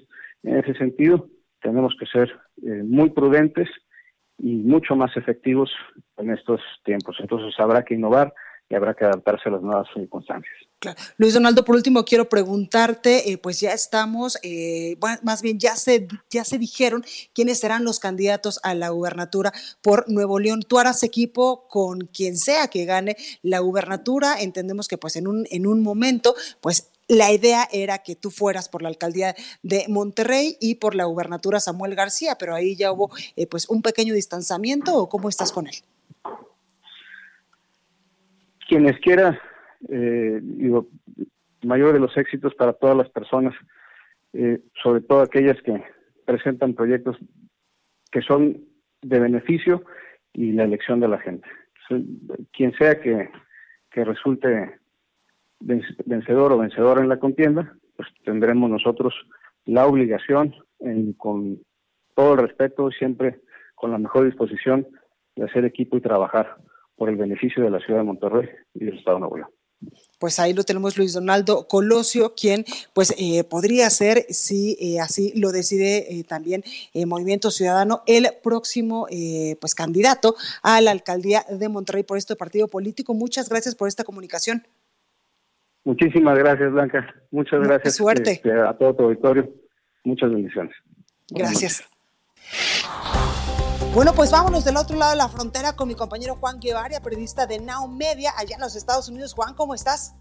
[0.43, 1.29] en ese sentido,
[1.61, 2.29] tenemos que ser
[2.63, 3.67] eh, muy prudentes
[4.37, 5.69] y mucho más efectivos
[6.17, 7.17] en estos tiempos.
[7.19, 8.33] Entonces, habrá que innovar
[8.69, 10.53] y habrá que adaptarse a las nuevas circunstancias.
[11.17, 16.07] Luis Donaldo, por último, quiero preguntarte, eh, pues ya estamos, eh, más bien ya se,
[16.29, 20.61] ya se dijeron quiénes serán los candidatos a la gubernatura por Nuevo León.
[20.61, 24.39] Tú harás equipo con quien sea que gane la gubernatura.
[24.39, 28.69] Entendemos que pues en un, en un momento, pues la idea era que tú fueras
[28.69, 29.33] por la alcaldía
[29.63, 33.81] de Monterrey y por la gubernatura Samuel García, pero ahí ya hubo eh, pues un
[33.81, 35.73] pequeño distanciamiento o cómo estás con él.
[38.67, 39.41] Quienes quiera,
[39.89, 40.87] eh, digo,
[41.63, 43.55] mayor de los éxitos para todas las personas,
[44.33, 45.83] eh, sobre todo aquellas que
[46.25, 47.17] presentan proyectos
[48.11, 48.63] que son
[49.01, 49.83] de beneficio
[50.33, 51.47] y la elección de la gente.
[52.53, 53.31] Quien sea que,
[53.89, 54.78] que resulte
[55.59, 59.13] vencedor o vencedora en la contienda, pues tendremos nosotros
[59.65, 60.55] la obligación,
[61.17, 61.61] con
[62.15, 63.41] todo el respeto, siempre
[63.75, 64.87] con la mejor disposición
[65.35, 66.55] de hacer equipo y trabajar
[66.95, 69.49] por el beneficio de la ciudad de Monterrey y del Estado de Nuevo León.
[70.19, 75.31] Pues ahí lo tenemos Luis Donaldo Colosio, quien pues eh, podría ser, si eh, así
[75.39, 76.63] lo decide eh, también
[77.05, 79.07] Movimiento Ciudadano, el próximo
[79.61, 83.13] pues candidato a la alcaldía de Monterrey por este partido político.
[83.13, 84.63] Muchas gracias por esta comunicación.
[85.89, 87.15] Muchísimas gracias, Blanca.
[87.31, 88.33] Muchas gracias suerte.
[88.33, 89.51] Este, a todo tu auditorio.
[90.03, 90.75] Muchas bendiciones.
[91.31, 91.83] Gracias.
[93.95, 97.47] Bueno, pues vámonos del otro lado de la frontera con mi compañero Juan Guevara, periodista
[97.47, 99.33] de Now Media, allá en los Estados Unidos.
[99.33, 100.15] Juan, ¿cómo estás?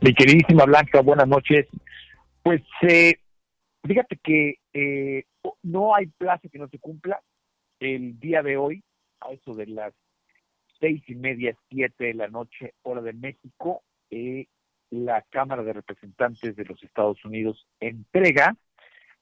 [0.00, 1.68] Mi queridísima Blanca, buenas noches.
[2.42, 3.20] Pues eh,
[3.86, 5.26] fíjate que eh,
[5.62, 7.22] no hay plazo que no se cumpla.
[7.78, 8.82] El día de hoy,
[9.20, 9.94] a eso de las
[10.80, 14.48] seis y media, siete de la noche, hora de México, eh,
[14.90, 18.56] la Cámara de Representantes de los Estados Unidos entrega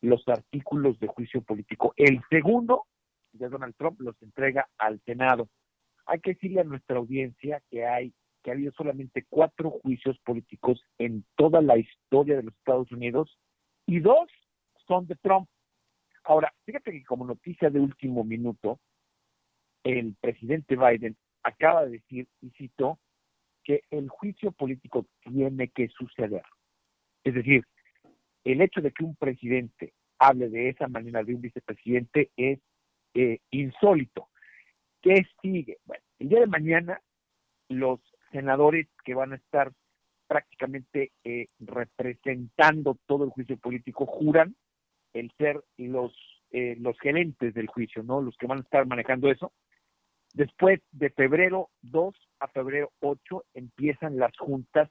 [0.01, 1.95] los artículos de juicio político.
[1.97, 2.87] El segundo
[3.33, 5.49] de Donald Trump los entrega al Senado.
[6.07, 8.13] Hay que decirle a nuestra audiencia que hay
[8.43, 13.39] que ha habido solamente cuatro juicios políticos en toda la historia de los Estados Unidos
[13.87, 14.29] y dos
[14.87, 15.49] son de Trump.
[16.25, 18.81] Ahora, fíjate que como noticia de último minuto,
[19.83, 22.99] el presidente Biden acaba de decir, y citó,
[23.65, 26.45] que el juicio político tiene que suceder.
[27.25, 27.65] Es decir,
[28.45, 32.61] el hecho de que un presidente hable de esa manera de un vicepresidente es
[33.15, 34.29] eh, insólito.
[35.01, 35.79] ¿Qué sigue?
[35.85, 37.01] Bueno, el día de mañana
[37.69, 38.01] los
[38.33, 39.73] senadores que van a estar
[40.27, 44.57] prácticamente eh, representando todo el juicio político juran
[45.13, 46.13] el ser los
[46.51, 48.21] eh, los gerentes del juicio, ¿no?
[48.21, 49.53] Los que van a estar manejando eso.
[50.35, 54.91] Después de febrero 2 a febrero 8 empiezan las juntas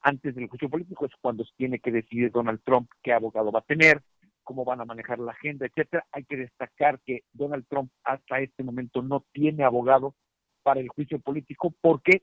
[0.00, 3.64] antes del juicio político, es cuando tiene que decidir Donald Trump qué abogado va a
[3.64, 4.02] tener,
[4.42, 6.06] cómo van a manejar la agenda, etcétera.
[6.10, 10.14] Hay que destacar que Donald Trump hasta este momento no tiene abogado
[10.62, 12.22] para el juicio político porque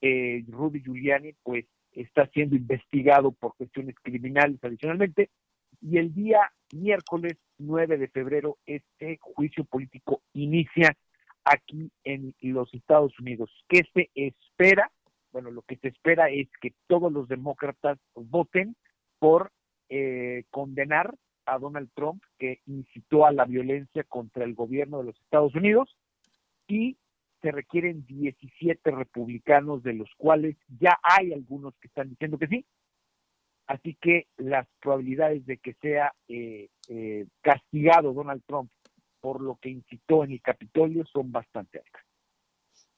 [0.00, 5.30] eh, Rudy Giuliani pues está siendo investigado por cuestiones criminales adicionalmente
[5.80, 10.96] y el día miércoles 9 de febrero este juicio político inicia
[11.44, 13.50] aquí en los Estados Unidos.
[13.68, 14.90] ¿Qué se espera?
[15.32, 18.76] Bueno, lo que se espera es que todos los demócratas voten
[19.18, 19.52] por
[19.88, 21.14] eh, condenar
[21.46, 25.96] a Donald Trump, que incitó a la violencia contra el gobierno de los Estados Unidos,
[26.66, 26.98] y
[27.40, 32.66] se requieren 17 republicanos, de los cuales ya hay algunos que están diciendo que sí.
[33.66, 38.70] Así que las probabilidades de que sea eh, eh, castigado Donald Trump
[39.20, 42.02] por lo que incitó en el Capitolio son bastante altas.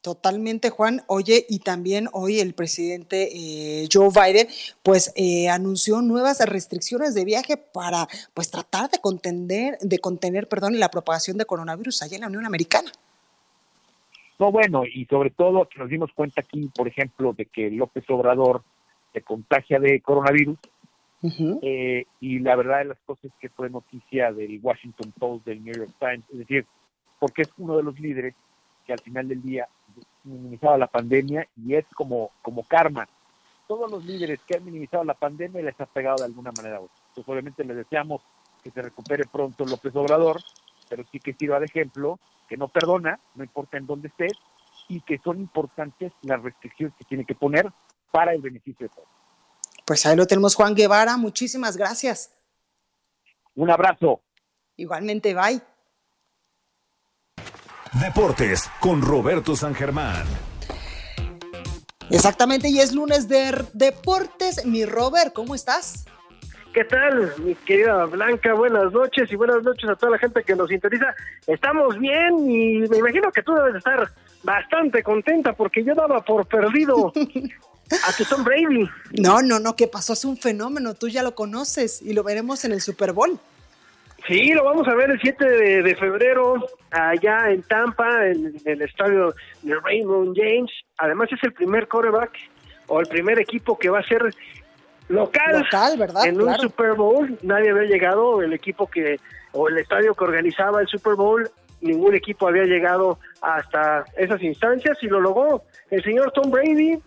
[0.02, 1.02] Totalmente, Juan.
[1.08, 4.48] Oye, y también hoy el presidente eh, Joe Biden,
[4.82, 10.80] pues eh, anunció nuevas restricciones de viaje para, pues tratar de contener, de contener, perdón,
[10.80, 12.90] la propagación de coronavirus allá en la Unión Americana.
[14.38, 18.04] No, bueno, y sobre todo que nos dimos cuenta aquí, por ejemplo, de que López
[18.08, 18.62] Obrador
[19.12, 20.58] se contagia de coronavirus,
[21.22, 25.74] eh, y la verdad de las cosas que fue noticia del Washington Post, del New
[25.74, 26.66] York Times, es decir,
[27.18, 28.34] porque es uno de los líderes
[28.86, 29.68] que al final del día
[30.24, 33.08] minimizado la pandemia y es como, como karma.
[33.68, 36.84] Todos los líderes que han minimizado la pandemia les ha pegado de alguna manera u
[36.84, 36.96] otra.
[37.08, 38.22] Entonces, obviamente les deseamos
[38.62, 40.40] que se recupere pronto López Obrador,
[40.88, 42.18] pero sí que sirva de ejemplo,
[42.48, 44.32] que no perdona, no importa en dónde estés,
[44.88, 47.70] y que son importantes las restricciones que tiene que poner
[48.10, 49.19] para el beneficio de todos.
[49.90, 51.16] Pues ahí lo tenemos, Juan Guevara.
[51.16, 52.32] Muchísimas gracias.
[53.56, 54.22] Un abrazo.
[54.76, 55.60] Igualmente, bye.
[58.00, 60.28] Deportes con Roberto San Germán.
[62.08, 64.64] Exactamente, y es lunes de deportes.
[64.64, 66.04] Mi Robert, ¿cómo estás?
[66.72, 68.54] ¿Qué tal, mi querida Blanca?
[68.54, 71.16] Buenas noches y buenas noches a toda la gente que nos interesa.
[71.48, 74.08] Estamos bien y me imagino que tú debes estar
[74.44, 77.12] bastante contenta porque yo daba por perdido
[78.06, 78.88] a tu Tom Brady.
[79.18, 80.12] No, no, no, ¿qué pasó?
[80.12, 83.38] Es un fenómeno, tú ya lo conoces y lo veremos en el Super Bowl.
[84.26, 85.44] Sí, lo vamos a ver el 7
[85.82, 86.54] de, febrero
[86.90, 90.70] allá en Tampa, en, el estadio de Raymond James.
[90.98, 92.32] Además es el primer quarterback
[92.86, 94.34] o el primer equipo que va a ser
[95.08, 95.64] local,
[95.98, 96.26] ¿verdad?
[96.26, 97.38] en un Super Bowl.
[97.42, 99.18] Nadie había llegado, el equipo que
[99.52, 104.98] o el estadio que organizaba el Super Bowl, ningún equipo había llegado hasta esas instancias
[105.02, 106.98] y lo logró el señor Tom Brady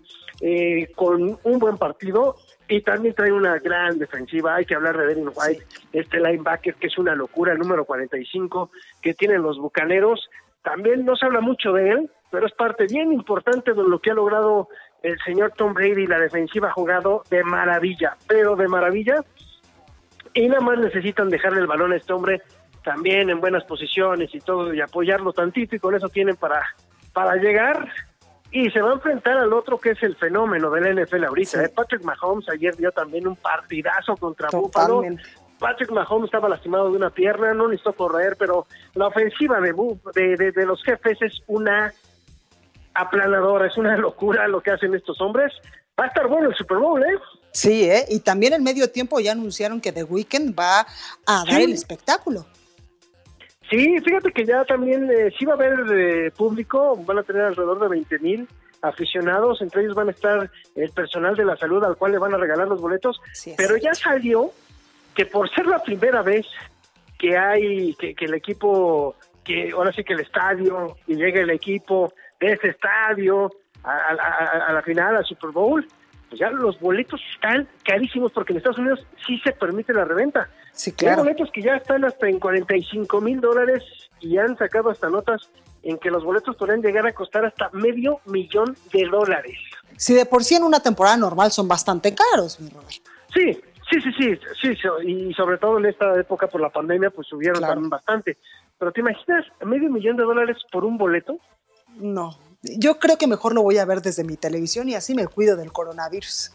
[0.46, 2.36] eh, con un buen partido
[2.68, 4.56] y también trae una gran defensiva.
[4.56, 5.64] Hay que hablar de Devin White,
[5.94, 8.70] este linebacker que es una locura, el número 45
[9.02, 10.30] que tienen los bucaneros.
[10.62, 14.12] también no se habla mucho de él, pero es parte bien importante de lo que
[14.12, 14.68] ha logrado
[15.02, 16.08] el señor Tom Brady.
[16.08, 19.24] La defensiva ha jugado de maravilla, pero de maravilla.
[20.34, 22.42] Y nada más necesitan dejarle el balón a este hombre
[22.84, 26.62] también en buenas posiciones y todo, y apoyarlo tantito, y con eso tienen para,
[27.14, 27.88] para llegar.
[28.56, 31.64] Y se va a enfrentar al otro que es el fenómeno del NFL ahorita.
[31.64, 31.70] ¿eh?
[31.70, 35.02] Patrick Mahomes ayer dio también un partidazo contra Buffalo.
[35.58, 39.74] Patrick Mahomes estaba lastimado de una pierna, no necesitó correr, pero la ofensiva de,
[40.14, 41.92] de, de, los jefes es una
[42.94, 45.52] aplanadora, es una locura lo que hacen estos hombres.
[46.00, 47.18] Va a estar bueno el Super Bowl, ¿eh?
[47.54, 48.06] Sí, ¿eh?
[48.08, 50.86] y también en medio tiempo ya anunciaron que The Weeknd va
[51.26, 52.46] a dar el espectáculo.
[53.74, 57.42] Sí, fíjate que ya también eh, sí va a haber eh, público, van a tener
[57.42, 58.48] alrededor de 20 mil
[58.84, 62.36] aficionados, entre ellos van a estar el personal de la salud al cual le van
[62.36, 63.20] a regalar los boletos,
[63.58, 64.52] pero ya salió
[65.16, 66.46] que por ser la primera vez
[67.18, 72.14] que hay, que, el equipo, que ahora sí que el estadio, y llega el equipo
[72.40, 73.50] de ese estadio
[73.84, 75.84] a, la final, al Super Bowl,
[76.30, 80.48] pues ya los boletos están carísimos porque en Estados Unidos sí se permite la reventa.
[80.74, 81.22] Sí, claro.
[81.22, 83.84] Hay boletos que ya están hasta en 45 mil dólares
[84.20, 85.50] y han sacado hasta notas
[85.84, 89.58] en que los boletos podrían llegar a costar hasta medio millón de dólares.
[89.98, 92.92] Si de por sí en una temporada normal son bastante caros, mi Robert.
[93.34, 94.12] Sí, Sí, sí,
[94.62, 98.38] sí, sí, y sobre todo en esta época por la pandemia, pues subieron también bastante.
[98.80, 101.38] Pero ¿te imaginas medio millón de dólares por un boleto?
[101.98, 105.28] No, yo creo que mejor lo voy a ver desde mi televisión y así me
[105.28, 106.52] cuido del coronavirus.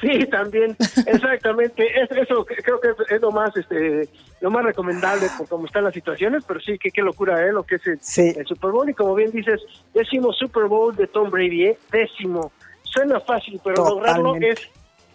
[0.00, 1.86] Sí, también, exactamente.
[2.02, 4.08] eso creo que es lo más, este,
[4.40, 7.52] lo más recomendable por cómo están las situaciones, pero sí, que qué locura, ¿eh?
[7.52, 9.60] Lo que es el, Super Bowl y como bien dices,
[9.92, 11.78] décimo Super Bowl de Tom Brady, ¿eh?
[11.92, 12.52] décimo.
[12.82, 14.68] Suena fácil, pero lograrlo es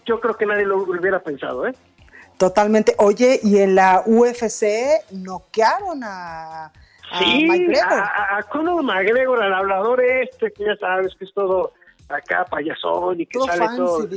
[0.06, 1.74] yo creo que nadie lo hubiera pensado, ¿eh?
[2.38, 2.94] Totalmente.
[3.00, 4.66] Oye, y en la UFC
[5.12, 7.48] noquearon a, a sí,
[7.82, 11.74] A, a, Conor McGregor, al hablador este, que ya sabes que es todo
[12.10, 14.08] acá payasón y que sale todo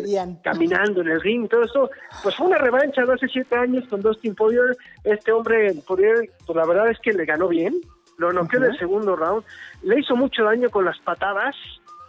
[0.42, 1.90] caminando en el ring y todo eso,
[2.22, 4.76] pues fue una revancha de hace siete años con Dustin Poirier.
[5.04, 7.74] Este hombre, Poirier, pues la verdad es que le ganó bien,
[8.18, 9.44] lo noqueó en el segundo round,
[9.82, 11.54] le hizo mucho daño con las patadas,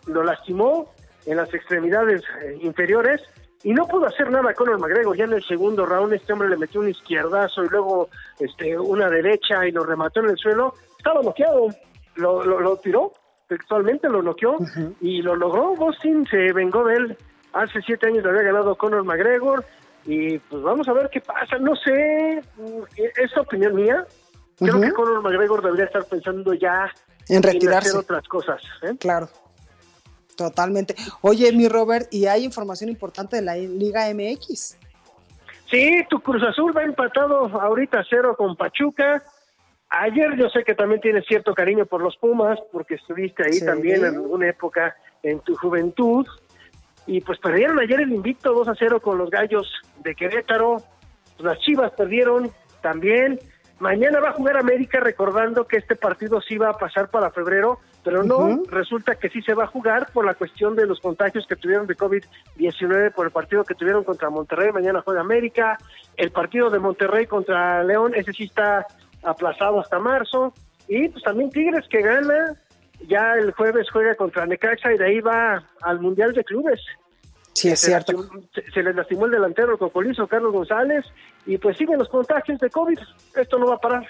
[0.08, 0.94] lo lastimó
[1.26, 3.22] en las extremidades eh, inferiores
[3.64, 5.16] y no pudo hacer nada Conor McGregor.
[5.16, 8.10] Ya en el segundo round este hombre le metió un izquierdazo y luego
[8.40, 10.74] este una derecha y lo remató en el suelo.
[10.98, 11.68] Estaba noqueado,
[12.16, 13.12] lo, lo, tiró,
[13.50, 14.58] textualmente lo noqueó
[15.02, 15.76] y lo logró.
[15.76, 17.18] Boston se vengó de él.
[17.52, 19.66] Hace siete años le había ganado Conor McGregor
[20.06, 21.58] y pues vamos a ver qué pasa.
[21.60, 22.42] No sé,
[22.96, 24.06] es opinión mía.
[24.58, 26.90] Creo que Conor McGregor debería estar pensando ya
[27.28, 27.90] en retirarse.
[27.90, 28.62] En hacer otras cosas.
[28.84, 28.96] ¿eh?
[29.00, 29.28] Claro.
[30.38, 30.96] Totalmente.
[31.22, 34.78] Oye, mi Robert, ¿y hay información importante de la Liga MX?
[35.70, 39.24] Sí, tu Cruz Azul va empatado ahorita cero con Pachuca.
[39.90, 44.06] Ayer yo sé que también tienes cierto cariño por los Pumas, porque estuviste ahí también
[44.06, 46.28] en una época en tu juventud.
[47.08, 49.68] Y pues perdieron ayer el invicto 2 a 0 con los Gallos
[50.04, 50.78] de Querétaro.
[51.40, 53.40] las Chivas perdieron también.
[53.80, 57.80] Mañana va a jugar América recordando que este partido sí va a pasar para febrero
[58.04, 61.46] pero no, resulta que sí se va a jugar por la cuestión de los contagios
[61.48, 65.78] que tuvieron de COVID-19 por el partido que tuvieron contra Monterrey, mañana juega América,
[66.16, 68.88] el partido de Monterrey contra León, ese sí está
[69.24, 70.54] aplazado hasta marzo,
[70.88, 72.56] y pues también Tigres que gana,
[73.08, 76.82] ya el jueves juega contra Necaxa y de ahí va al Mundial de Clubes.
[77.54, 78.14] Sí, es cierto.
[78.74, 81.06] se, les lastimó el delantero, el cocolizo Carlos González,
[81.46, 82.98] y pues siguen los contagios de COVID,
[83.36, 84.08] esto no va a parar.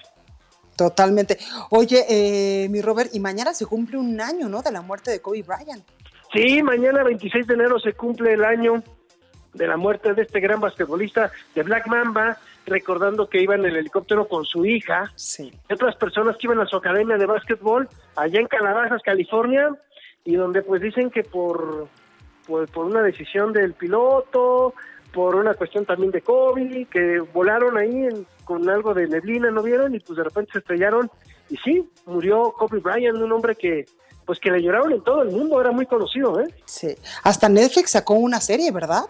[0.76, 1.38] Totalmente.
[1.72, 4.62] Oye, eh, mi Robert, y mañana se cumple un año, ¿no?
[4.62, 5.84] De la muerte de Kobe Bryant.
[6.32, 8.84] Sí, mañana 26 de enero se cumple el año
[9.54, 13.76] de la muerte de este gran basquetbolista de Black Mamba, recordando que iba en el
[13.76, 15.12] helicóptero con su hija.
[15.16, 15.52] Sí.
[15.72, 19.70] Otras personas que iban a su academia de básquetbol allá en Calabasas, California,
[20.24, 21.88] y donde pues dicen que por,
[22.46, 24.74] por, por una decisión del piloto,
[25.14, 28.08] por una cuestión también de COVID, que volaron ahí
[28.44, 29.96] con algo de neblina, ¿no vieron?
[29.96, 31.10] Y pues de repente se estrellaron
[31.50, 33.86] y sí, murió Kobe Bryant, un hombre que
[34.26, 36.54] pues que le lloraron en todo el mundo, era muy conocido, ¿eh?
[36.66, 39.06] Sí, hasta Netflix sacó una serie, ¿verdad?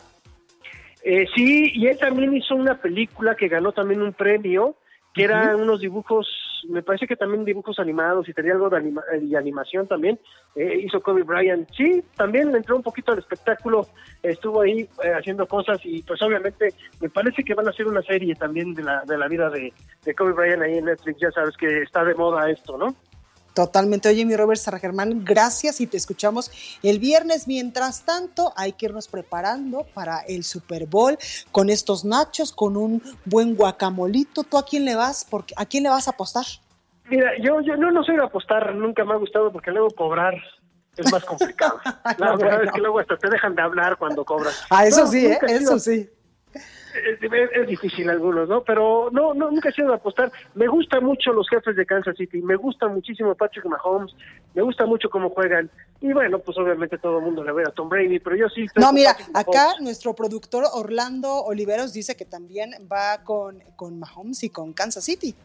[1.04, 4.76] Eh, sí, y él también hizo una película que ganó también un premio,
[5.14, 6.28] que eran unos dibujos,
[6.70, 10.20] me parece que también dibujos animados y tenía algo de, eh, animación también,
[10.56, 11.68] eh, hizo Kobe Bryant.
[11.76, 13.88] Sí, también le entró un poquito al espectáculo,
[14.22, 18.02] estuvo ahí eh, haciendo cosas y pues obviamente me parece que van a hacer una
[18.02, 19.74] serie también de la, de la vida de,
[20.06, 22.95] de Kobe Bryant ahí en Netflix, ya sabes que está de moda esto, ¿no?
[23.64, 24.07] Totalmente.
[24.07, 26.49] Oye, mi Robert Sara Germán, gracias y te escuchamos
[26.82, 27.45] el viernes.
[27.45, 31.18] Mientras tanto, hay que irnos preparando para el Super Bowl
[31.51, 34.43] con estos nachos, con un buen guacamolito.
[34.45, 35.26] ¿Tú a quién le vas?
[35.30, 36.45] Porque, ¿A quién le vas a apostar?
[37.10, 40.36] Mira, yo, yo no, no soy de apostar, nunca me ha gustado porque luego cobrar
[40.95, 41.82] es más complicado.
[42.18, 42.64] La No, verdad bueno.
[42.64, 44.55] es que luego hasta te dejan de hablar cuando cobras.
[44.70, 45.38] Ah, eso No, sí, ¿eh?
[45.49, 46.10] Eso sí.
[46.94, 48.64] Es, difícil algunos, ¿no?
[48.64, 50.32] Pero no, no, nunca he sido de apostar.
[50.56, 54.16] Me gustan mucho los jefes de Kansas City, me gusta muchísimo Patrick Mahomes,
[54.56, 55.70] me gusta mucho cómo juegan.
[56.02, 58.66] Y bueno, pues obviamente todo el mundo le ve a Tom Brady, pero yo sí
[58.76, 59.48] No, mira, Patrick Mahomes.
[59.48, 65.04] acá nuestro productor Orlando Oliveros dice que también va con, con Mahomes y con Kansas
[65.06, 65.36] City.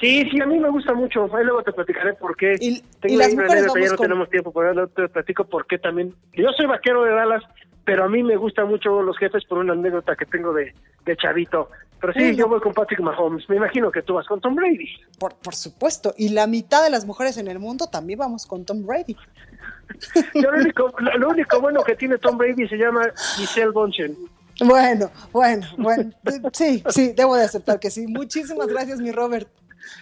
[0.00, 1.24] Sí, sí, a mí me gusta mucho.
[1.34, 2.58] Ahí luego te platicaré por qué.
[2.58, 2.82] Tengo
[3.14, 6.12] y las mujeres ya no con- tenemos tiempo, pero luego te platico por qué también.
[6.32, 7.44] Yo soy vaquero de Dallas,
[7.84, 10.74] pero a mí me gustan mucho los jefes por una anécdota que tengo de,
[11.04, 11.70] de chavito.
[12.00, 13.48] Pero sí, yo voy con Patrick Mahomes.
[13.48, 14.88] Me imagino que tú vas con Tom Brady.
[15.20, 16.12] Por, por supuesto.
[16.16, 19.16] Y la mitad de las mujeres en el mundo también vamos con Tom Brady.
[20.34, 23.02] Yo lo, único, lo, lo único bueno que tiene Tom Brady se llama
[23.36, 24.16] Giselle Bonchen.
[24.64, 26.10] Bueno, bueno, bueno.
[26.52, 28.06] Sí, sí, debo de aceptar que sí.
[28.06, 29.48] Muchísimas gracias, mi Robert.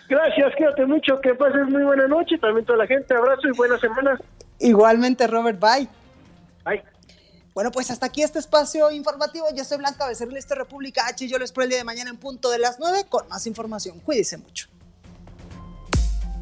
[0.08, 3.78] Gracias, quédate mucho, que pases muy buena noche, también toda la gente, abrazo y buena
[3.78, 4.18] semana.
[4.58, 5.58] Igualmente, Robert.
[5.58, 5.88] Bye.
[7.60, 9.44] Bueno, pues hasta aquí este espacio informativo.
[9.54, 11.26] Yo soy Blanca Becerril, esto es República H.
[11.26, 13.46] y Yo les espero el día de mañana en punto de las 9 con más
[13.46, 14.00] información.
[14.00, 14.68] Cuídense mucho.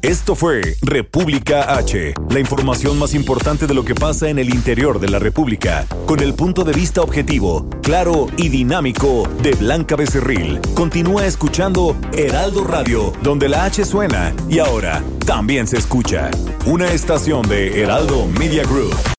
[0.01, 5.01] Esto fue República H, la información más importante de lo que pasa en el interior
[5.01, 10.61] de la República, con el punto de vista objetivo, claro y dinámico de Blanca Becerril.
[10.73, 16.31] Continúa escuchando Heraldo Radio, donde la H suena y ahora también se escucha.
[16.65, 19.18] Una estación de Heraldo Media Group.